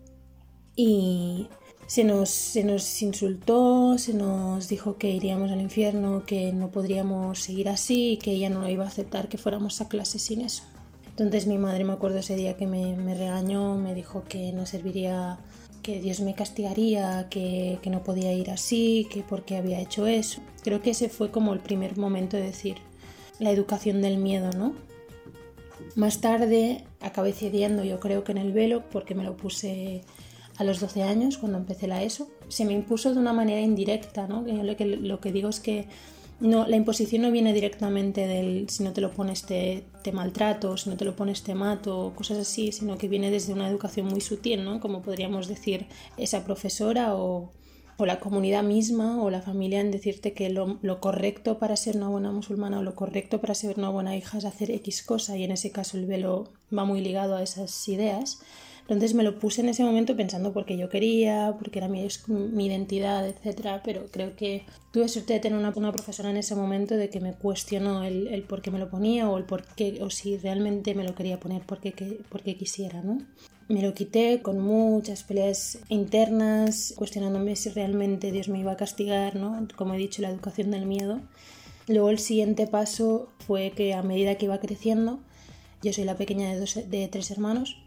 y 0.75 1.47
se 1.87 2.03
nos, 2.03 2.29
se 2.29 2.65
nos 2.65 3.01
insultó, 3.01 3.97
se 3.97 4.15
nos 4.15 4.67
dijo 4.67 4.97
que 4.97 5.09
iríamos 5.09 5.49
al 5.49 5.61
infierno, 5.61 6.25
que 6.25 6.51
no 6.51 6.71
podríamos 6.71 7.39
seguir 7.39 7.69
así, 7.69 8.19
que 8.21 8.31
ella 8.31 8.49
no 8.49 8.67
iba 8.67 8.83
a 8.83 8.87
aceptar 8.87 9.29
que 9.29 9.37
fuéramos 9.37 9.79
a 9.79 9.87
clase 9.87 10.19
sin 10.19 10.41
eso. 10.41 10.63
Entonces 11.11 11.47
mi 11.47 11.57
madre 11.57 11.85
me 11.85 11.93
acuerdo 11.93 12.17
ese 12.17 12.35
día 12.35 12.57
que 12.57 12.67
me 12.67 13.15
regañó, 13.15 13.75
me 13.75 13.95
dijo 13.95 14.25
que 14.27 14.51
no 14.51 14.65
serviría, 14.65 15.39
que 15.81 16.01
Dios 16.01 16.19
me 16.21 16.35
castigaría, 16.35 17.27
que, 17.29 17.79
que 17.81 17.89
no 17.89 18.03
podía 18.03 18.33
ir 18.33 18.51
así, 18.51 19.07
que 19.11 19.21
por 19.23 19.43
qué 19.43 19.57
había 19.57 19.79
hecho 19.79 20.07
eso. 20.07 20.41
Creo 20.63 20.81
que 20.81 20.91
ese 20.91 21.09
fue 21.09 21.31
como 21.31 21.53
el 21.53 21.59
primer 21.59 21.97
momento 21.97 22.37
de 22.37 22.43
decir 22.43 22.77
la 23.39 23.51
educación 23.51 24.01
del 24.01 24.17
miedo, 24.17 24.51
¿no? 24.55 24.75
Más 25.95 26.21
tarde 26.21 26.83
acabé 26.99 27.33
cediendo 27.33 27.83
yo 27.83 27.99
creo 27.99 28.23
que 28.23 28.31
en 28.31 28.37
el 28.37 28.53
velo 28.53 28.83
porque 28.89 29.15
me 29.15 29.23
lo 29.23 29.35
puse 29.35 30.03
a 30.57 30.63
los 30.63 30.79
12 30.79 31.03
años, 31.03 31.37
cuando 31.37 31.57
empecé 31.57 31.87
la 31.87 32.03
ESO, 32.03 32.29
se 32.47 32.65
me 32.65 32.73
impuso 32.73 33.13
de 33.13 33.19
una 33.19 33.33
manera 33.33 33.61
indirecta, 33.61 34.27
¿no? 34.27 34.45
Que 34.45 34.75
que, 34.75 34.85
lo 34.85 35.19
que 35.19 35.31
digo 35.31 35.49
es 35.49 35.59
que 35.59 35.87
no, 36.41 36.67
la 36.67 36.75
imposición 36.75 37.21
no 37.21 37.31
viene 37.31 37.53
directamente 37.53 38.27
del 38.27 38.67
si 38.67 38.83
no 38.83 38.93
te 38.93 39.01
lo 39.01 39.11
pones 39.11 39.43
te, 39.43 39.83
te 40.03 40.11
maltrato, 40.11 40.75
si 40.75 40.89
no 40.89 40.97
te 40.97 41.05
lo 41.05 41.15
pones 41.15 41.43
te 41.43 41.53
mato, 41.53 42.13
cosas 42.15 42.39
así, 42.39 42.71
sino 42.71 42.97
que 42.97 43.07
viene 43.07 43.29
desde 43.29 43.53
una 43.53 43.69
educación 43.69 44.07
muy 44.07 44.21
sutil, 44.21 44.63
¿no? 44.63 44.79
Como 44.79 45.03
podríamos 45.03 45.47
decir 45.47 45.85
esa 46.17 46.43
profesora 46.43 47.15
o, 47.15 47.51
o 47.97 48.05
la 48.07 48.19
comunidad 48.19 48.63
misma 48.63 49.21
o 49.21 49.29
la 49.29 49.43
familia 49.43 49.81
en 49.81 49.91
decirte 49.91 50.33
que 50.33 50.49
lo, 50.49 50.79
lo, 50.81 50.99
correcto 50.99 51.59
para 51.59 51.75
ser 51.75 51.97
una 51.97 52.09
buena 52.09 52.31
musulmana 52.31 52.79
o 52.79 52.83
lo 52.83 52.95
correcto 52.95 53.39
para 53.39 53.53
ser 53.53 53.77
una 53.77 53.89
buena 53.89 54.17
hija 54.17 54.39
es 54.39 54.45
hacer 54.45 54.71
X 54.71 55.03
cosa 55.03 55.37
y 55.37 55.43
en 55.43 55.51
ese 55.51 55.71
caso 55.71 55.97
el 55.97 56.07
velo 56.07 56.51
va 56.75 56.85
muy 56.85 57.01
ligado 57.01 57.35
a 57.35 57.43
esas 57.43 57.87
ideas 57.87 58.39
entonces 58.93 59.15
me 59.15 59.23
lo 59.23 59.39
puse 59.39 59.61
en 59.61 59.69
ese 59.69 59.83
momento 59.83 60.17
pensando 60.17 60.51
porque 60.51 60.77
yo 60.77 60.89
quería, 60.89 61.55
porque 61.57 61.79
era 61.79 61.87
mi, 61.87 62.05
mi 62.27 62.65
identidad, 62.65 63.25
etc. 63.25 63.79
Pero 63.83 64.07
creo 64.11 64.35
que 64.35 64.65
tuve 64.91 65.07
suerte 65.07 65.33
de 65.33 65.39
tener 65.39 65.57
una, 65.57 65.71
una, 65.75 65.93
profesora 65.93 66.29
en 66.29 66.37
ese 66.37 66.55
momento 66.55 66.97
de 66.97 67.09
que 67.09 67.21
me 67.21 67.33
cuestionó 67.33 68.03
el, 68.03 68.27
el, 68.27 68.43
por 68.43 68.61
qué 68.61 68.69
me 68.69 68.79
lo 68.79 68.89
ponía 68.89 69.29
o 69.29 69.37
el 69.37 69.45
por 69.45 69.63
qué, 69.63 69.99
o 70.01 70.09
si 70.09 70.37
realmente 70.37 70.93
me 70.93 71.05
lo 71.05 71.15
quería 71.15 71.39
poner 71.39 71.61
porque, 71.65 71.93
que, 71.93 72.19
porque 72.29 72.57
quisiera, 72.57 73.01
¿no? 73.01 73.19
Me 73.69 73.81
lo 73.81 73.93
quité 73.93 74.41
con 74.41 74.59
muchas 74.59 75.23
peleas 75.23 75.79
internas, 75.87 76.93
cuestionándome 76.97 77.55
si 77.55 77.69
realmente 77.69 78.31
Dios 78.33 78.49
me 78.49 78.59
iba 78.59 78.73
a 78.73 78.77
castigar, 78.77 79.37
¿no? 79.37 79.67
Como 79.77 79.93
he 79.93 79.97
dicho, 79.97 80.21
la 80.21 80.29
educación 80.29 80.71
del 80.71 80.85
miedo. 80.85 81.21
Luego 81.87 82.09
el 82.09 82.19
siguiente 82.19 82.67
paso 82.67 83.29
fue 83.47 83.71
que 83.71 83.93
a 83.93 84.03
medida 84.03 84.35
que 84.35 84.45
iba 84.45 84.59
creciendo, 84.59 85.19
yo 85.81 85.93
soy 85.93 86.03
la 86.03 86.17
pequeña 86.17 86.49
de, 86.49 86.59
dos, 86.59 86.77
de 86.89 87.07
tres 87.07 87.31
hermanos, 87.31 87.77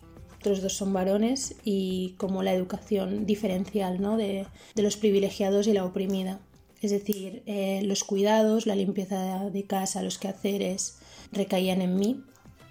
otros 0.44 0.60
dos 0.60 0.76
son 0.76 0.92
varones 0.92 1.54
y 1.64 2.16
como 2.18 2.42
la 2.42 2.52
educación 2.52 3.24
diferencial 3.24 4.02
¿no? 4.02 4.18
de, 4.18 4.46
los 4.76 4.98
privilegiados 4.98 5.66
y 5.66 5.72
la 5.72 5.86
oprimida. 5.86 6.38
Es 6.82 6.90
decir, 6.90 7.42
eh, 7.46 7.80
los 7.82 8.04
cuidados, 8.04 8.66
la 8.66 8.76
limpieza 8.76 9.48
de 9.48 9.64
casa, 9.64 10.02
los 10.02 10.18
quehaceres 10.18 10.98
recaían 11.32 11.80
en 11.80 11.96
mí. 11.96 12.22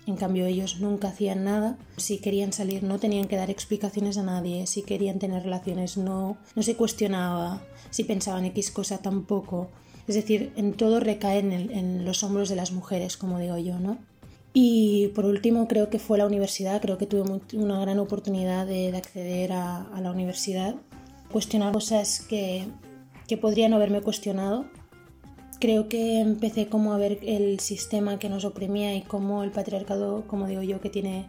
En 0.06 0.18
cambio 0.18 0.46
ellos 0.46 0.82
nunca 0.82 1.08
hacían 1.08 1.46
nada. 1.46 1.80
Si 1.98 2.20
querían 2.20 2.54
salir 2.54 2.84
no 2.84 3.00
tenían 3.00 3.28
que 3.28 3.38
dar 3.38 3.50
explicaciones 3.50 4.20
a 4.20 4.24
nadie. 4.24 4.68
Si 4.68 4.84
querían 4.84 5.18
tener 5.18 5.42
relaciones 5.42 5.98
no, 5.98 6.38
no 6.56 6.62
se 6.62 6.76
cuestionaba. 6.76 7.64
Si 7.90 8.04
pensaban 8.04 8.46
X 8.46 8.70
cosa 8.70 9.00
tampoco. 9.00 9.72
Es 10.08 10.14
decir, 10.14 10.54
en 10.58 10.74
todo 10.74 11.00
recae 11.00 11.40
en, 11.40 11.52
en 11.52 12.06
los 12.06 12.22
hombros 12.22 12.50
de 12.50 12.56
las 12.56 12.72
mujeres, 12.72 13.18
como 13.18 13.40
digo 13.40 13.58
yo, 13.58 13.80
¿no? 13.80 13.98
Y 14.54 15.08
por 15.10 15.26
último, 15.26 15.68
creo 15.68 15.90
que 15.90 15.98
fue 15.98 16.20
la 16.20 16.28
universidad, 16.28 16.80
creo 16.80 17.00
que 17.00 17.08
tuve 17.08 17.42
una 17.54 17.80
gran 17.80 17.98
oportunidad 17.98 18.68
de, 18.68 18.92
de 18.92 18.98
acceder 18.98 19.52
a, 19.52 19.82
a, 19.82 20.00
la 20.00 20.12
universidad, 20.12 20.76
cuestionar 21.32 21.74
cosas 21.74 22.22
que, 22.22 22.68
que 23.28 23.36
podrían 23.36 23.74
haberme 23.74 24.02
cuestionado. 24.02 24.66
Creo 25.60 25.90
que 25.90 26.20
empecé 26.20 26.68
como 26.68 26.94
a 26.94 26.98
ver 26.98 27.18
el 27.24 27.60
sistema 27.60 28.20
que 28.20 28.30
nos 28.30 28.46
oprimía 28.46 28.94
y 28.96 29.02
cómo 29.02 29.44
el 29.44 29.50
patriarcado, 29.50 30.28
como 30.28 30.46
digo 30.46 30.62
yo, 30.62 30.80
que 30.82 30.90
tiene 30.90 31.26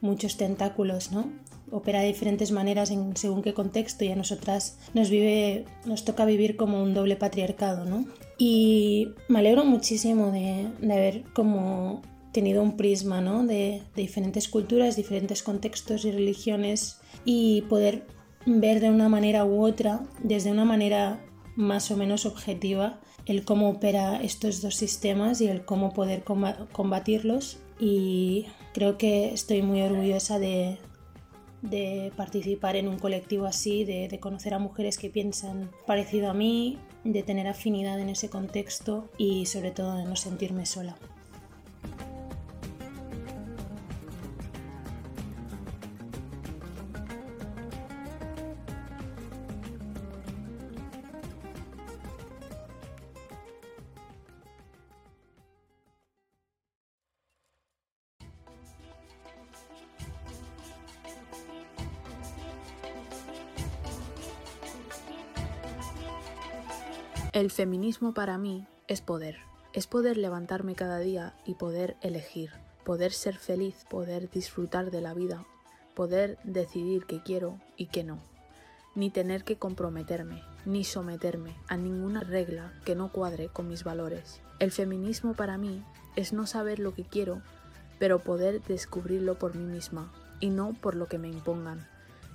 muchos 0.00 0.36
tentáculos, 0.36 1.10
¿no? 1.10 1.32
Opera 1.72 2.00
de 2.00 2.08
diferentes 2.08 2.52
maneras 2.52 2.90
en 2.90 3.16
según 3.16 3.42
qué 3.42 3.52
contexto 3.54 4.04
y 4.04 4.08
a 4.08 4.16
nosotras 4.16 4.78
nos 4.94 5.10
vive, 5.10 5.64
nos 5.86 6.04
toca 6.04 6.24
vivir 6.24 6.56
como 6.56 6.82
un 6.82 6.94
doble 6.94 7.16
patriarcado, 7.16 7.84
¿no? 7.84 8.06
Y 8.38 9.08
me 9.28 9.40
alegro 9.40 9.64
muchísimo 9.64 10.30
de, 10.30 10.68
de 10.80 10.96
ver 10.96 11.24
cómo 11.32 12.02
tenido 12.32 12.62
un 12.62 12.76
prisma 12.76 13.20
¿no? 13.20 13.44
de, 13.46 13.82
de, 13.94 14.02
diferentes 14.02 14.48
culturas, 14.48 14.96
diferentes 14.96 15.42
contextos 15.42 16.04
y 16.04 16.12
religiones 16.12 17.00
y 17.24 17.62
poder 17.62 18.06
ver 18.46 18.80
de 18.80 18.90
una 18.90 19.08
manera 19.08 19.44
u 19.44 19.64
otra, 19.64 20.06
desde 20.22 20.50
una 20.50 20.64
manera 20.64 21.24
más 21.56 21.90
o 21.90 21.96
menos 21.96 22.26
objetiva, 22.26 23.00
el 23.26 23.44
cómo 23.44 23.68
opera 23.68 24.20
estos 24.22 24.62
dos 24.62 24.76
sistemas 24.76 25.40
y 25.40 25.48
el 25.48 25.64
cómo 25.64 25.92
poder 25.92 26.24
combatirlos. 26.24 27.58
Y 27.78 28.46
creo 28.72 28.98
que 28.98 29.32
estoy 29.32 29.62
muy 29.62 29.82
orgullosa 29.82 30.38
de, 30.38 30.78
de 31.62 32.12
participar 32.16 32.76
en 32.76 32.88
un 32.88 32.98
colectivo 32.98 33.46
así, 33.46 33.84
de, 33.84 34.08
de, 34.08 34.20
conocer 34.20 34.54
a 34.54 34.58
mujeres 34.58 34.98
que 34.98 35.10
piensan 35.10 35.70
parecido 35.86 36.30
a 36.30 36.34
mí, 36.34 36.78
de 37.04 37.22
tener 37.22 37.46
afinidad 37.46 37.98
en 38.00 38.08
ese 38.08 38.28
contexto 38.28 39.08
y 39.16 39.46
sobre 39.46 39.70
todo 39.70 39.96
de 39.96 40.04
no 40.04 40.16
sentirme 40.16 40.66
sola. 40.66 40.96
El 67.40 67.50
feminismo 67.50 68.12
para 68.12 68.36
mí 68.36 68.66
es 68.86 69.00
poder. 69.00 69.38
Es 69.72 69.86
poder 69.86 70.18
levantarme 70.18 70.74
cada 70.74 70.98
día 70.98 71.32
y 71.46 71.54
poder 71.54 71.96
elegir, 72.02 72.50
poder 72.84 73.14
ser 73.14 73.38
feliz, 73.38 73.86
poder 73.88 74.28
disfrutar 74.28 74.90
de 74.90 75.00
la 75.00 75.14
vida, 75.14 75.46
poder 75.94 76.36
decidir 76.44 77.06
qué 77.06 77.22
quiero 77.22 77.58
y 77.78 77.86
qué 77.86 78.04
no. 78.04 78.18
Ni 78.94 79.08
tener 79.08 79.42
que 79.42 79.56
comprometerme, 79.56 80.42
ni 80.66 80.84
someterme 80.84 81.56
a 81.66 81.78
ninguna 81.78 82.20
regla 82.20 82.74
que 82.84 82.94
no 82.94 83.10
cuadre 83.10 83.48
con 83.48 83.68
mis 83.68 83.84
valores. 83.84 84.42
El 84.58 84.70
feminismo 84.70 85.32
para 85.32 85.56
mí 85.56 85.82
es 86.16 86.34
no 86.34 86.46
saber 86.46 86.78
lo 86.78 86.92
que 86.92 87.04
quiero, 87.04 87.40
pero 87.98 88.18
poder 88.18 88.62
descubrirlo 88.64 89.38
por 89.38 89.54
mí 89.54 89.64
misma 89.64 90.12
y 90.40 90.50
no 90.50 90.74
por 90.74 90.94
lo 90.94 91.06
que 91.06 91.16
me 91.16 91.28
impongan. 91.28 91.88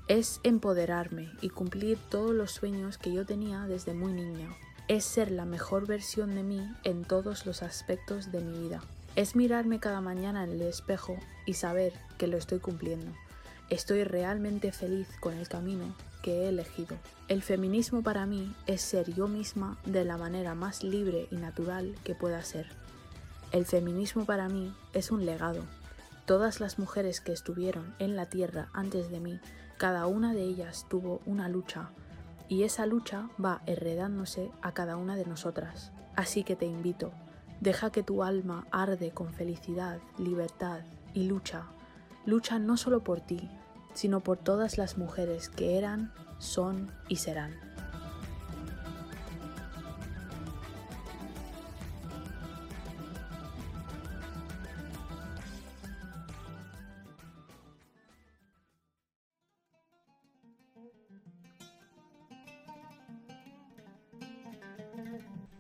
Es 0.07 0.39
empoderarme 0.41 1.29
y 1.41 1.49
cumplir 1.49 1.99
todos 2.09 2.33
los 2.33 2.49
sueños 2.49 2.97
que 2.97 3.13
yo 3.13 3.23
tenía 3.23 3.67
desde 3.67 3.93
muy 3.93 4.11
niña 4.11 4.49
es 4.87 5.03
ser 5.03 5.31
la 5.31 5.45
mejor 5.45 5.87
versión 5.87 6.35
de 6.35 6.43
mí 6.43 6.61
en 6.83 7.05
todos 7.05 7.45
los 7.45 7.63
aspectos 7.63 8.31
de 8.31 8.41
mi 8.41 8.67
vida. 8.67 8.81
Es 9.15 9.35
mirarme 9.35 9.79
cada 9.79 9.99
mañana 9.99 10.43
en 10.43 10.51
el 10.51 10.61
espejo 10.61 11.17
y 11.45 11.55
saber 11.55 11.93
que 12.17 12.27
lo 12.27 12.37
estoy 12.37 12.59
cumpliendo. 12.59 13.11
Estoy 13.69 14.03
realmente 14.03 14.71
feliz 14.71 15.07
con 15.19 15.33
el 15.33 15.47
camino 15.47 15.95
que 16.21 16.43
he 16.43 16.49
elegido. 16.49 16.97
El 17.27 17.41
feminismo 17.41 18.03
para 18.03 18.27
mí 18.27 18.55
es 18.67 18.81
ser 18.81 19.11
yo 19.13 19.27
misma 19.27 19.79
de 19.85 20.05
la 20.05 20.17
manera 20.17 20.53
más 20.53 20.83
libre 20.83 21.27
y 21.31 21.35
natural 21.37 21.95
que 22.03 22.13
pueda 22.13 22.43
ser. 22.43 22.67
El 23.51 23.65
feminismo 23.65 24.25
para 24.25 24.49
mí 24.49 24.71
es 24.93 25.09
un 25.09 25.25
legado. 25.25 25.63
Todas 26.25 26.59
las 26.59 26.77
mujeres 26.77 27.21
que 27.21 27.31
estuvieron 27.31 27.95
en 27.97 28.15
la 28.15 28.27
tierra 28.27 28.69
antes 28.73 29.09
de 29.09 29.19
mí, 29.19 29.39
cada 29.77 30.05
una 30.05 30.33
de 30.33 30.43
ellas 30.43 30.85
tuvo 30.89 31.21
una 31.25 31.49
lucha 31.49 31.89
y 32.47 32.63
esa 32.63 32.85
lucha 32.85 33.29
va 33.43 33.61
heredándose 33.65 34.51
a 34.61 34.73
cada 34.73 34.97
una 34.97 35.15
de 35.15 35.25
nosotras. 35.25 35.91
Así 36.15 36.43
que 36.43 36.55
te 36.55 36.65
invito, 36.65 37.11
deja 37.59 37.91
que 37.91 38.03
tu 38.03 38.23
alma 38.23 38.67
arde 38.71 39.11
con 39.11 39.33
felicidad, 39.33 39.99
libertad 40.17 40.81
y 41.13 41.23
lucha. 41.23 41.63
Lucha 42.25 42.59
no 42.59 42.77
solo 42.77 43.03
por 43.03 43.21
ti, 43.21 43.49
sino 43.93 44.21
por 44.21 44.37
todas 44.37 44.77
las 44.77 44.97
mujeres 44.97 45.49
que 45.49 45.77
eran, 45.77 46.13
son 46.37 46.91
y 47.07 47.17
serán. 47.17 47.74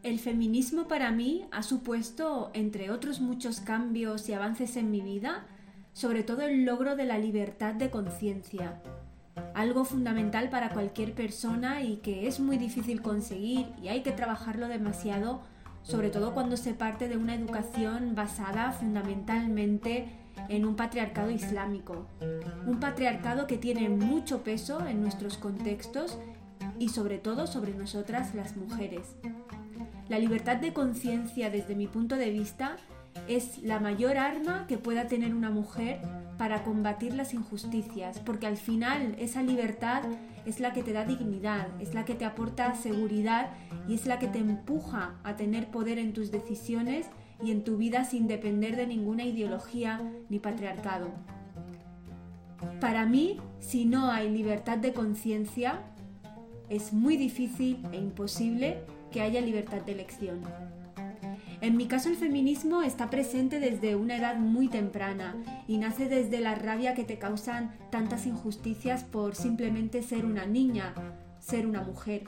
El 0.05 0.19
feminismo 0.19 0.87
para 0.87 1.09
mí 1.09 1.47
ha 1.49 1.63
supuesto, 1.63 2.51
entre 2.53 2.91
otros 2.91 3.21
muchos 3.21 3.59
cambios 3.59 4.29
y 4.29 4.33
avances 4.33 4.77
en 4.77 4.91
mi 4.91 5.01
vida, 5.01 5.47
sobre 5.93 6.21
todo 6.21 6.43
el 6.43 6.63
logro 6.63 6.95
de 6.95 7.05
la 7.05 7.17
libertad 7.17 7.73
de 7.73 7.89
conciencia, 7.89 8.83
algo 9.55 9.83
fundamental 9.83 10.51
para 10.51 10.69
cualquier 10.69 11.15
persona 11.15 11.81
y 11.81 11.95
que 11.97 12.27
es 12.27 12.39
muy 12.39 12.59
difícil 12.59 13.01
conseguir 13.01 13.65
y 13.81 13.87
hay 13.87 14.03
que 14.03 14.11
trabajarlo 14.11 14.67
demasiado, 14.67 15.41
sobre 15.81 16.11
todo 16.11 16.35
cuando 16.35 16.55
se 16.55 16.75
parte 16.75 17.07
de 17.07 17.17
una 17.17 17.33
educación 17.33 18.13
basada 18.13 18.73
fundamentalmente 18.73 20.07
en 20.49 20.65
un 20.65 20.75
patriarcado 20.75 21.31
islámico, 21.31 22.05
un 22.67 22.79
patriarcado 22.79 23.47
que 23.47 23.57
tiene 23.57 23.89
mucho 23.89 24.43
peso 24.43 24.85
en 24.85 25.01
nuestros 25.01 25.39
contextos 25.39 26.19
y 26.77 26.89
sobre 26.89 27.17
todo 27.17 27.47
sobre 27.47 27.73
nosotras 27.73 28.35
las 28.35 28.55
mujeres. 28.55 29.15
La 30.07 30.19
libertad 30.19 30.57
de 30.57 30.71
conciencia 30.71 31.49
desde 31.49 31.75
mi 31.75 31.87
punto 31.87 32.15
de 32.15 32.29
vista 32.29 32.77
es 33.27 33.63
la 33.63 33.79
mayor 33.79 34.17
arma 34.17 34.67
que 34.67 34.77
pueda 34.77 35.07
tener 35.07 35.33
una 35.33 35.49
mujer 35.49 35.99
para 36.37 36.63
combatir 36.63 37.15
las 37.15 37.33
injusticias, 37.33 38.19
porque 38.19 38.45
al 38.45 38.57
final 38.57 39.15
esa 39.17 39.41
libertad 39.41 40.03
es 40.45 40.59
la 40.59 40.73
que 40.73 40.83
te 40.83 40.93
da 40.93 41.05
dignidad, 41.05 41.69
es 41.81 41.95
la 41.95 42.05
que 42.05 42.13
te 42.13 42.25
aporta 42.25 42.75
seguridad 42.75 43.49
y 43.87 43.95
es 43.95 44.05
la 44.05 44.19
que 44.19 44.27
te 44.27 44.37
empuja 44.39 45.15
a 45.23 45.35
tener 45.35 45.67
poder 45.69 45.97
en 45.97 46.13
tus 46.13 46.31
decisiones 46.31 47.07
y 47.43 47.51
en 47.51 47.63
tu 47.63 47.77
vida 47.77 48.05
sin 48.05 48.27
depender 48.27 48.75
de 48.75 48.85
ninguna 48.85 49.23
ideología 49.23 50.01
ni 50.29 50.39
patriarcado. 50.39 51.09
Para 52.79 53.05
mí, 53.05 53.39
si 53.59 53.85
no 53.85 54.11
hay 54.11 54.29
libertad 54.29 54.77
de 54.77 54.93
conciencia, 54.93 55.81
es 56.69 56.93
muy 56.93 57.17
difícil 57.17 57.79
e 57.91 57.97
imposible 57.97 58.83
que 59.15 59.21
haya 59.21 59.39
libertad 59.39 59.77
de 59.77 59.93
elección. 59.93 60.41
En 61.61 61.77
mi 61.77 61.87
caso 61.87 62.09
el 62.09 62.17
feminismo 62.17 62.81
está 62.81 63.09
presente 63.09 63.61
desde 63.61 63.95
una 63.95 64.17
edad 64.17 64.35
muy 64.35 64.67
temprana 64.67 65.37
y 65.69 65.77
nace 65.77 66.09
desde 66.09 66.41
la 66.41 66.53
rabia 66.53 66.95
que 66.95 67.05
te 67.05 67.17
causan 67.17 67.71
tantas 67.91 68.25
injusticias 68.25 69.05
por 69.05 69.33
simplemente 69.33 70.03
ser 70.03 70.25
una 70.25 70.45
niña, 70.45 70.93
ser 71.39 71.65
una 71.65 71.81
mujer. 71.81 72.23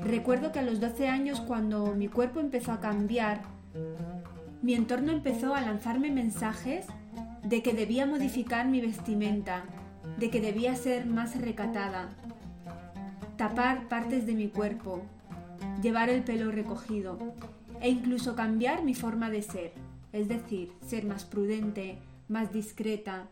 Recuerdo 0.00 0.50
que 0.50 0.58
a 0.58 0.62
los 0.62 0.80
12 0.80 1.06
años 1.06 1.40
cuando 1.42 1.94
mi 1.94 2.08
cuerpo 2.08 2.40
empezó 2.40 2.72
a 2.72 2.80
cambiar, 2.80 3.42
mi 4.62 4.74
entorno 4.74 5.12
empezó 5.12 5.54
a 5.54 5.60
lanzarme 5.60 6.10
mensajes 6.10 6.86
de 7.44 7.62
que 7.62 7.72
debía 7.72 8.04
modificar 8.04 8.66
mi 8.66 8.80
vestimenta, 8.80 9.62
de 10.18 10.28
que 10.28 10.40
debía 10.40 10.74
ser 10.74 11.06
más 11.06 11.40
recatada, 11.40 12.08
tapar 13.36 13.86
partes 13.86 14.26
de 14.26 14.34
mi 14.34 14.48
cuerpo, 14.48 15.02
llevar 15.82 16.08
el 16.08 16.22
pelo 16.22 16.50
recogido 16.50 17.18
e 17.80 17.88
incluso 17.88 18.34
cambiar 18.34 18.84
mi 18.84 18.94
forma 18.94 19.30
de 19.30 19.42
ser, 19.42 19.72
es 20.12 20.28
decir, 20.28 20.72
ser 20.86 21.04
más 21.04 21.24
prudente, 21.24 21.98
más 22.28 22.52
discreta. 22.52 23.28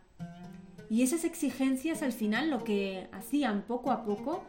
Y 0.89 1.03
esas 1.03 1.23
exigencias 1.23 2.01
al 2.01 2.13
final 2.13 2.49
lo 2.49 2.63
que 2.63 3.07
hacían 3.11 3.61
poco 3.61 3.91
a 3.91 4.03
poco 4.03 4.43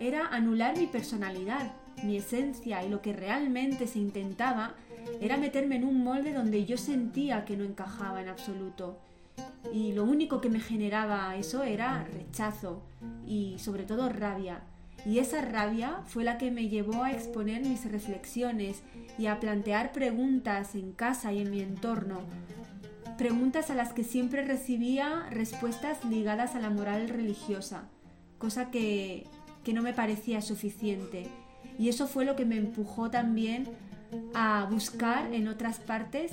era 0.00 0.26
anular 0.26 0.76
mi 0.76 0.86
personalidad, 0.86 1.72
mi 2.02 2.16
esencia 2.16 2.84
y 2.84 2.88
lo 2.88 3.02
que 3.02 3.12
realmente 3.12 3.86
se 3.86 4.00
intentaba 4.00 4.74
era 5.20 5.36
meterme 5.36 5.76
en 5.76 5.84
un 5.84 6.02
molde 6.02 6.32
donde 6.32 6.64
yo 6.64 6.76
sentía 6.76 7.44
que 7.44 7.56
no 7.56 7.64
encajaba 7.64 8.20
en 8.20 8.28
absoluto. 8.28 8.98
Y 9.72 9.92
lo 9.92 10.04
único 10.04 10.40
que 10.40 10.48
me 10.48 10.60
generaba 10.60 11.36
eso 11.36 11.62
era 11.62 12.04
rechazo 12.04 12.82
y 13.26 13.56
sobre 13.58 13.84
todo 13.84 14.08
rabia 14.08 14.62
y 15.06 15.20
esa 15.20 15.40
rabia 15.40 16.02
fue 16.06 16.24
la 16.24 16.36
que 16.36 16.50
me 16.50 16.68
llevó 16.68 17.04
a 17.04 17.12
exponer 17.12 17.62
mis 17.62 17.84
reflexiones 17.90 18.82
y 19.16 19.26
a 19.26 19.38
plantear 19.38 19.92
preguntas 19.92 20.74
en 20.74 20.92
casa 20.92 21.32
y 21.32 21.40
en 21.40 21.50
mi 21.52 21.60
entorno. 21.60 22.22
Preguntas 23.16 23.70
a 23.70 23.76
las 23.76 23.92
que 23.92 24.02
siempre 24.02 24.44
recibía 24.44 25.28
respuestas 25.30 26.04
ligadas 26.04 26.56
a 26.56 26.60
la 26.60 26.70
moral 26.70 27.08
religiosa, 27.08 27.88
cosa 28.38 28.72
que, 28.72 29.28
que 29.62 29.72
no 29.72 29.80
me 29.80 29.94
parecía 29.94 30.42
suficiente. 30.42 31.28
Y 31.78 31.88
eso 31.88 32.08
fue 32.08 32.24
lo 32.24 32.34
que 32.34 32.44
me 32.44 32.56
empujó 32.56 33.08
también 33.08 33.68
a 34.34 34.66
buscar 34.68 35.32
en 35.32 35.46
otras 35.46 35.78
partes 35.78 36.32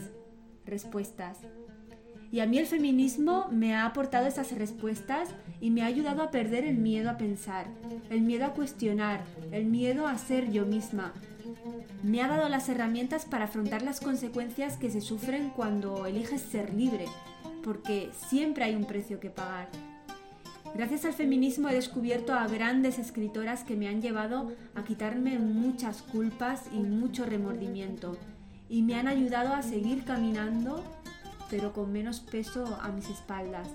respuestas. 0.66 1.38
Y 2.34 2.40
a 2.40 2.48
mí 2.48 2.58
el 2.58 2.66
feminismo 2.66 3.48
me 3.52 3.76
ha 3.76 3.86
aportado 3.86 4.26
esas 4.26 4.52
respuestas 4.54 5.30
y 5.62 5.70
me 5.70 5.84
ha 5.84 5.86
ayudado 5.86 6.24
a 6.24 6.32
perder 6.32 6.66
el 6.66 6.80
miedo 6.80 7.12
a 7.12 7.18
pensar, 7.20 7.68
el 8.10 8.22
miedo 8.22 8.46
a 8.46 8.54
cuestionar, 8.54 9.24
el 9.52 9.66
miedo 9.66 10.08
a 10.08 10.18
ser 10.18 10.52
yo 10.52 10.66
misma. 10.66 11.14
Me 12.02 12.24
ha 12.24 12.28
dado 12.28 12.50
las 12.50 12.68
herramientas 12.70 13.26
para 13.26 13.46
afrontar 13.46 13.84
las 13.84 14.00
consecuencias 14.00 14.78
que 14.78 14.90
se 14.90 15.00
sufren 15.00 15.52
cuando 15.52 16.08
eliges 16.08 16.42
ser 16.42 16.74
libre, 16.74 17.06
porque 17.64 18.10
siempre 18.28 18.64
hay 18.64 18.74
un 18.74 18.86
precio 18.86 19.20
que 19.20 19.30
pagar. 19.30 19.70
Gracias 20.74 21.06
al 21.06 21.14
feminismo 21.14 21.70
he 21.70 21.76
descubierto 21.76 22.34
a 22.34 22.48
grandes 22.48 22.98
escritoras 22.98 23.64
que 23.64 23.76
me 23.76 23.88
han 23.88 24.02
llevado 24.02 24.52
a 24.74 24.84
quitarme 24.84 25.38
muchas 25.38 26.02
culpas 26.02 26.64
y 26.74 26.78
mucho 26.78 27.28
remordimiento 27.28 28.18
y 28.70 28.82
me 28.82 28.96
han 28.96 29.08
ayudado 29.08 29.54
a 29.54 29.62
seguir 29.62 30.04
caminando 30.04 30.84
pero 31.54 31.72
con 31.72 31.92
menos 31.92 32.20
peso 32.20 32.80
a 32.82 32.90
mis 32.90 33.08
espaldas. 33.12 33.70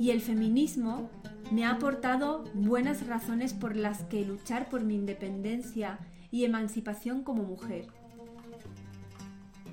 Y 0.00 0.10
el 0.10 0.20
feminismo 0.20 1.08
me 1.52 1.64
ha 1.64 1.70
aportado 1.70 2.42
buenas 2.52 3.06
razones 3.06 3.52
por 3.52 3.76
las 3.76 4.02
que 4.02 4.24
luchar 4.24 4.68
por 4.68 4.82
mi 4.82 4.96
independencia 4.96 6.00
y 6.32 6.44
emancipación 6.44 7.22
como 7.22 7.44
mujer. 7.44 7.86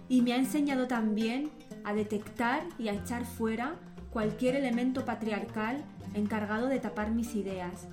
Y 0.09 0.21
me 0.21 0.33
ha 0.33 0.35
enseñado 0.35 0.85
también 0.85 1.49
a 1.85 1.95
detectar 1.95 2.61
y 2.77 2.89
a 2.89 2.93
echar 2.93 3.25
fuera 3.25 3.73
cualquier 4.11 4.55
elemento 4.55 5.03
patriarcal 5.03 5.83
encargado 6.13 6.67
de 6.67 6.79
tapar 6.79 7.09
mis 7.09 7.33
ideas. 7.33 7.87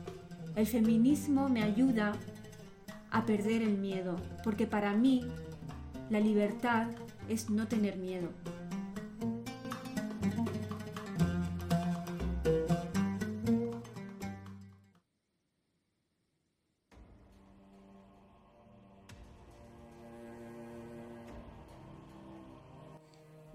El 0.54 0.66
feminismo 0.66 1.48
me 1.48 1.62
ayuda 1.62 2.12
a 3.10 3.24
perder 3.24 3.62
el 3.62 3.78
miedo, 3.78 4.16
porque 4.44 4.66
para 4.66 4.92
mí 4.92 5.24
la 6.10 6.20
libertad 6.20 6.88
es 7.30 7.48
no 7.48 7.68
tener 7.68 7.96
miedo. 7.96 8.28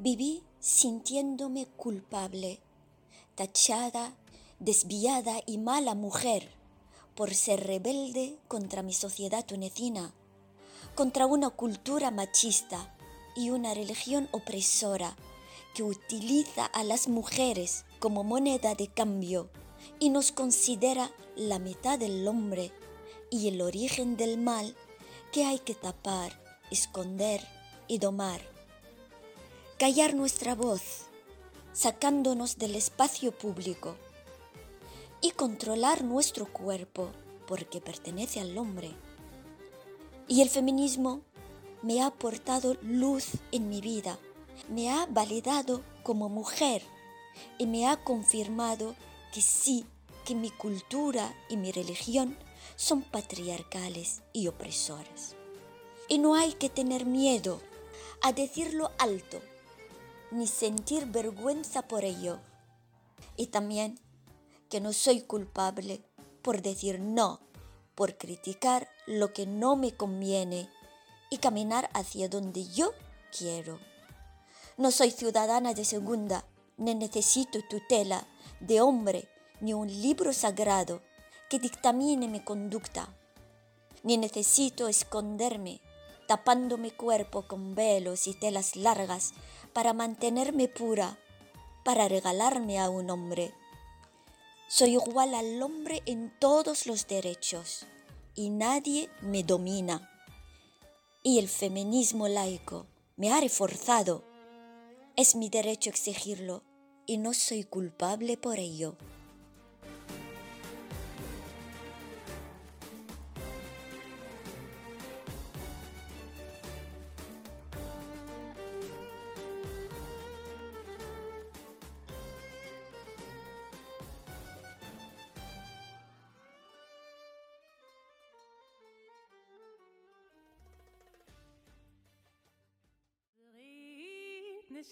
Viví 0.03 0.43
sintiéndome 0.59 1.65
culpable, 1.77 2.59
tachada, 3.35 4.13
desviada 4.59 5.41
y 5.45 5.57
mala 5.57 5.95
mujer 5.95 6.49
por 7.15 7.33
ser 7.33 7.65
rebelde 7.65 8.37
contra 8.49 8.81
mi 8.81 8.91
sociedad 8.91 9.45
tunecina, 9.45 10.13
contra 10.93 11.25
una 11.25 11.51
cultura 11.51 12.11
machista 12.11 12.93
y 13.37 13.51
una 13.51 13.73
religión 13.73 14.27
opresora 14.33 15.15
que 15.73 15.83
utiliza 15.83 16.65
a 16.65 16.83
las 16.83 17.07
mujeres 17.07 17.85
como 17.99 18.25
moneda 18.25 18.75
de 18.75 18.89
cambio 18.89 19.49
y 19.99 20.09
nos 20.09 20.33
considera 20.33 21.11
la 21.37 21.59
mitad 21.59 21.97
del 21.97 22.27
hombre 22.27 22.73
y 23.29 23.47
el 23.47 23.61
origen 23.61 24.17
del 24.17 24.37
mal 24.37 24.75
que 25.31 25.45
hay 25.45 25.59
que 25.59 25.75
tapar, 25.75 26.37
esconder 26.71 27.47
y 27.87 27.99
domar 27.99 28.52
callar 29.77 30.13
nuestra 30.13 30.55
voz, 30.55 31.07
sacándonos 31.73 32.57
del 32.57 32.75
espacio 32.75 33.31
público 33.31 33.95
y 35.21 35.31
controlar 35.31 36.03
nuestro 36.03 36.45
cuerpo 36.45 37.09
porque 37.47 37.81
pertenece 37.81 38.39
al 38.39 38.57
hombre. 38.57 38.91
Y 40.27 40.41
el 40.41 40.49
feminismo 40.49 41.21
me 41.81 42.01
ha 42.01 42.07
aportado 42.07 42.77
luz 42.81 43.31
en 43.51 43.67
mi 43.67 43.81
vida, 43.81 44.19
me 44.69 44.91
ha 44.91 45.05
validado 45.07 45.81
como 46.03 46.29
mujer 46.29 46.83
y 47.57 47.65
me 47.65 47.87
ha 47.87 48.03
confirmado 48.03 48.95
que 49.33 49.41
sí, 49.41 49.85
que 50.23 50.35
mi 50.35 50.51
cultura 50.51 51.35
y 51.49 51.57
mi 51.57 51.71
religión 51.71 52.37
son 52.75 53.01
patriarcales 53.01 54.21
y 54.31 54.47
opresores. 54.47 55.35
Y 56.07 56.19
no 56.19 56.35
hay 56.35 56.53
que 56.53 56.69
tener 56.69 57.05
miedo 57.05 57.59
a 58.21 58.31
decirlo 58.31 58.91
alto 58.99 59.41
ni 60.33 60.47
sentir 60.47 61.05
vergüenza 61.05 61.83
por 61.83 62.03
ello. 62.03 62.39
Y 63.37 63.47
también 63.47 63.99
que 64.69 64.81
no 64.81 64.93
soy 64.93 65.21
culpable 65.21 66.03
por 66.41 66.61
decir 66.61 66.99
no, 66.99 67.39
por 67.95 68.17
criticar 68.17 68.89
lo 69.05 69.33
que 69.33 69.45
no 69.45 69.75
me 69.75 69.95
conviene 69.95 70.69
y 71.29 71.37
caminar 71.37 71.89
hacia 71.93 72.27
donde 72.27 72.65
yo 72.65 72.91
quiero. 73.37 73.79
No 74.77 74.91
soy 74.91 75.11
ciudadana 75.11 75.73
de 75.73 75.85
segunda, 75.85 76.45
ni 76.77 76.95
necesito 76.95 77.59
tutela 77.69 78.27
de 78.59 78.81
hombre, 78.81 79.29
ni 79.61 79.73
un 79.73 79.87
libro 79.87 80.33
sagrado 80.33 81.01
que 81.49 81.59
dictamine 81.59 82.27
mi 82.27 82.43
conducta, 82.43 83.07
ni 84.01 84.17
necesito 84.17 84.87
esconderme 84.87 85.81
tapando 86.27 86.77
mi 86.77 86.91
cuerpo 86.91 87.43
con 87.43 87.75
velos 87.75 88.27
y 88.27 88.33
telas 88.33 88.75
largas 88.75 89.33
para 89.73 89.93
mantenerme 89.93 90.67
pura, 90.67 91.17
para 91.83 92.07
regalarme 92.07 92.79
a 92.79 92.89
un 92.89 93.09
hombre. 93.09 93.53
Soy 94.67 94.93
igual 94.93 95.35
al 95.35 95.61
hombre 95.61 96.01
en 96.05 96.31
todos 96.39 96.87
los 96.87 97.07
derechos 97.07 97.85
y 98.35 98.49
nadie 98.49 99.09
me 99.21 99.43
domina. 99.43 100.09
Y 101.21 101.39
el 101.39 101.47
feminismo 101.47 102.27
laico 102.27 102.87
me 103.15 103.31
ha 103.31 103.39
reforzado. 103.39 104.23
Es 105.15 105.35
mi 105.35 105.49
derecho 105.49 105.89
exigirlo 105.89 106.63
y 107.05 107.17
no 107.17 107.33
soy 107.33 107.63
culpable 107.63 108.37
por 108.37 108.59
ello. 108.59 108.97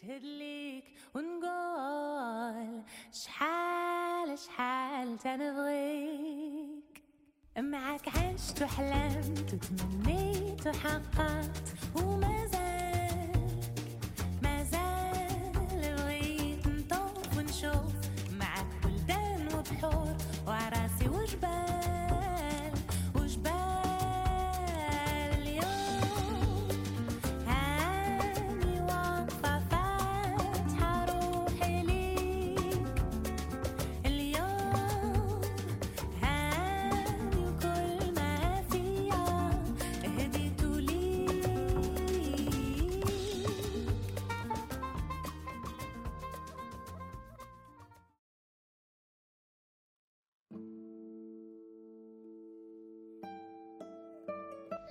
نشهد 0.03 0.23
ليك 0.23 0.83
ونقول 1.15 2.81
شحال 3.11 4.39
شحال 4.39 5.17
تنبغيك. 5.17 7.03
معك 7.57 8.07
عشت 8.17 8.61
وحلمت 8.61 9.53
وتمنيت 9.53 10.67
وحققت 10.67 11.67
وما 11.95 12.30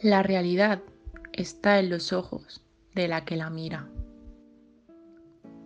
La 0.02 0.22
realidad 0.22 0.80
está 1.30 1.78
en 1.78 1.90
los 1.90 2.14
ojos 2.14 2.62
de 2.94 3.06
la 3.06 3.26
que 3.26 3.36
la 3.36 3.50
mira. 3.50 3.86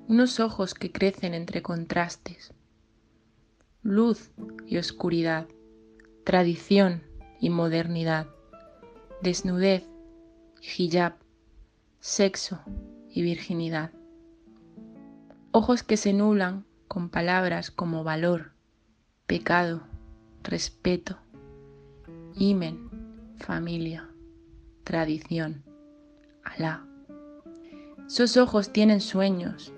Unos 0.09 0.40
ojos 0.40 0.75
que 0.75 0.90
crecen 0.90 1.35
entre 1.35 1.62
contrastes, 1.62 2.53
luz 3.85 4.33
y 4.66 4.79
oscuridad, 4.79 5.47
tradición 6.25 7.05
y 7.38 7.51
modernidad, 7.51 8.27
desnudez 9.23 9.85
y 10.61 10.83
hijab, 10.83 11.14
sexo 12.01 12.59
y 13.09 13.23
virginidad. 13.23 13.92
Ojos 15.53 15.85
que 15.85 15.97
se 15.97 16.12
nublan 16.12 16.64
con 16.88 17.09
palabras 17.09 17.70
como 17.70 18.03
valor, 18.03 18.51
pecado, 19.29 19.85
respeto, 20.42 21.18
himen, 22.35 22.90
familia, 23.38 24.11
tradición, 24.85 25.64
Alá. 26.44 26.87
Esos 28.07 28.37
ojos 28.37 28.73
tienen 28.73 29.01
sueños, 29.01 29.73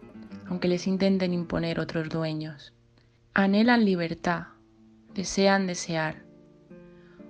aunque 0.48 0.68
les 0.68 0.86
intenten 0.86 1.32
imponer 1.32 1.78
otros 1.78 2.08
dueños. 2.08 2.74
Anhelan 3.32 3.84
libertad, 3.84 4.48
desean 5.14 5.66
desear. 5.66 6.24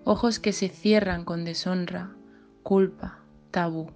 Ojos 0.04 0.38
que 0.38 0.52
se 0.52 0.68
cierran 0.68 1.24
con 1.24 1.44
deshonra, 1.44 2.14
culpa, 2.62 3.20
tabú. 3.50 3.90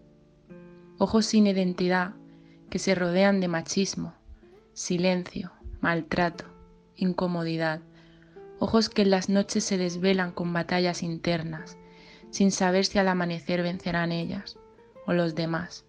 Ojos 0.98 1.26
sin 1.26 1.46
identidad 1.46 2.12
que 2.68 2.78
se 2.78 2.94
rodean 2.94 3.40
de 3.40 3.48
machismo, 3.48 4.14
silencio, 4.74 5.52
maltrato, 5.80 6.44
incomodidad. 6.96 7.80
Ojos 8.58 8.90
que 8.90 9.02
en 9.02 9.10
las 9.10 9.30
noches 9.30 9.64
se 9.64 9.78
desvelan 9.78 10.32
con 10.32 10.52
batallas 10.52 11.02
internas, 11.02 11.78
sin 12.30 12.50
saber 12.50 12.84
si 12.86 12.98
al 12.98 13.08
amanecer 13.08 13.62
vencerán 13.62 14.12
ellas 14.12 14.58
o 15.06 15.12
los 15.12 15.34
demás. 15.34 15.84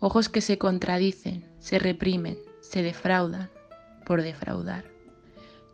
Ojos 0.00 0.28
que 0.28 0.40
se 0.40 0.58
contradicen, 0.58 1.48
se 1.58 1.78
reprimen, 1.78 2.38
se 2.60 2.82
defraudan 2.82 3.50
por 4.04 4.22
defraudar. 4.22 4.84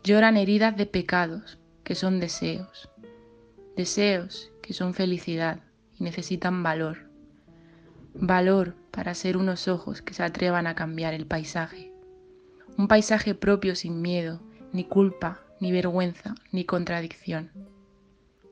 Lloran 0.04 0.36
heridas 0.36 0.76
de 0.76 0.86
pecados 0.86 1.58
que 1.84 1.94
son 1.94 2.20
deseos. 2.20 2.88
Deseos 3.76 4.50
que 4.62 4.72
son 4.72 4.94
felicidad 4.94 5.60
y 5.98 6.04
necesitan 6.04 6.62
valor. 6.62 7.10
Valor 8.14 8.76
para 8.90 9.14
ser 9.14 9.36
unos 9.36 9.68
ojos 9.68 10.02
que 10.02 10.14
se 10.14 10.22
atrevan 10.22 10.66
a 10.66 10.74
cambiar 10.74 11.14
el 11.14 11.26
paisaje. 11.26 11.92
Un 12.76 12.88
paisaje 12.88 13.34
propio 13.34 13.74
sin 13.74 14.00
miedo, 14.00 14.40
ni 14.72 14.84
culpa, 14.84 15.40
ni 15.60 15.72
vergüenza, 15.72 16.34
ni 16.52 16.64
contradicción. 16.64 17.50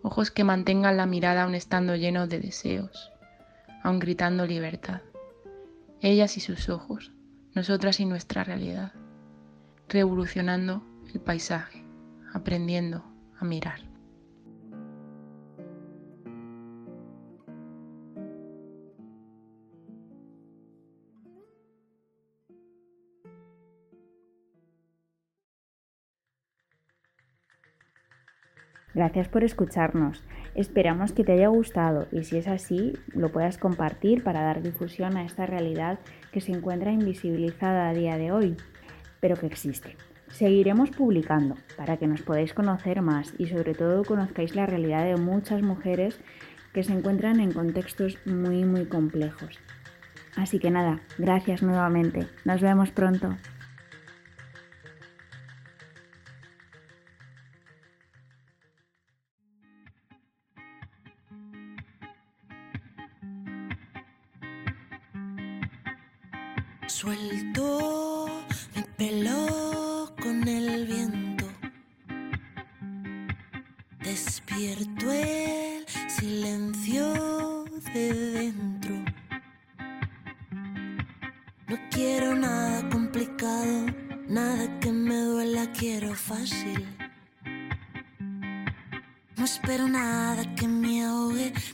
Ojos 0.03 0.31
que 0.31 0.45
mantengan 0.45 0.97
la 0.97 1.07
mirada 1.07 1.43
aun 1.43 1.55
estando 1.55 1.97
llenos 1.97 2.29
de 2.29 2.39
deseos, 2.39 3.13
aun 3.83 3.99
gritando 3.99 4.47
libertad. 4.47 5.01
Ellas 6.01 6.37
y 6.37 6.41
sus 6.41 6.69
ojos, 6.69 7.13
nosotras 7.55 7.99
y 7.99 8.05
nuestra 8.05 8.45
realidad. 8.45 8.93
Revolucionando 9.89 10.83
el 11.13 11.21
paisaje, 11.21 11.83
aprendiendo 12.33 13.05
a 13.41 13.45
mirar. 13.45 13.88
Gracias 28.95 29.29
por 29.29 29.45
escucharnos. 29.45 30.25
Esperamos 30.55 31.13
que 31.13 31.25
te 31.25 31.33
haya 31.33 31.49
gustado 31.49 32.07
y 32.11 32.25
si 32.25 32.39
es 32.39 32.49
así, 32.49 32.95
lo 33.15 33.31
puedas 33.31 33.59
compartir 33.59 34.25
para 34.25 34.43
dar 34.43 34.63
difusión 34.63 35.17
a 35.17 35.25
esta 35.25 35.47
realidad 35.47 35.99
que 36.33 36.41
se 36.41 36.53
encuentra 36.53 36.93
invisibilizada 36.93 37.89
a 37.89 37.95
día 37.95 38.17
de 38.17 38.33
hoy, 38.33 38.57
pero 39.21 39.37
que 39.37 39.47
existe. 39.47 39.97
Seguiremos 40.31 40.91
publicando 40.91 41.55
para 41.77 41.97
que 41.97 42.07
nos 42.07 42.23
podáis 42.23 42.55
conocer 42.55 43.03
más 43.03 43.35
y 43.39 43.47
sobre 43.47 43.75
todo 43.75 44.05
conozcáis 44.05 44.55
la 44.55 44.67
realidad 44.67 45.05
de 45.05 45.17
muchas 45.17 45.63
mujeres 45.63 46.19
que 46.73 46.83
se 46.83 46.93
encuentran 46.93 47.41
en 47.41 47.53
contextos 47.53 48.19
muy 48.27 48.65
muy 48.65 48.87
complejos. 48.87 49.59
Así 50.37 50.59
que 50.59 50.71
nada, 50.71 51.01
gracias 51.19 51.63
nuevamente. 51.63 52.27
Nos 52.45 52.61
vemos 52.61 52.91
pronto. 52.91 53.37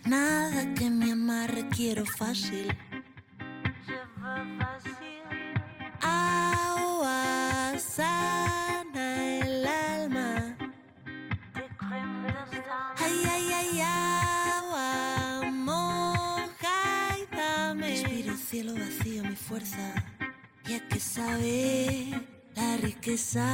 Nada 0.05 0.75
que 0.75 0.91
me 0.91 1.13
amarre, 1.13 1.69
quiero 1.69 2.05
fácil. 2.05 2.77
Agua 6.01 7.79
sana 7.79 9.39
el 9.41 9.67
alma. 9.67 10.57
Ay, 12.99 13.23
ay, 13.31 13.53
ay, 13.61 13.81
agua 13.81 15.51
moja 15.51 17.19
y 17.19 17.37
dame. 17.37 17.89
Respiro 17.89 18.33
el 18.33 18.39
cielo 18.39 18.75
vacío, 18.75 19.23
mi 19.25 19.37
fuerza. 19.37 19.95
Ya 20.67 20.81
que 20.89 20.99
sabe 20.99 22.11
la 22.55 22.77
riqueza 22.79 23.47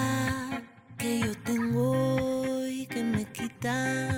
que 0.97 1.21
yo 1.21 1.35
tengo 1.43 2.67
y 2.67 2.87
que 2.87 3.03
me 3.03 3.25
quita, 3.25 4.10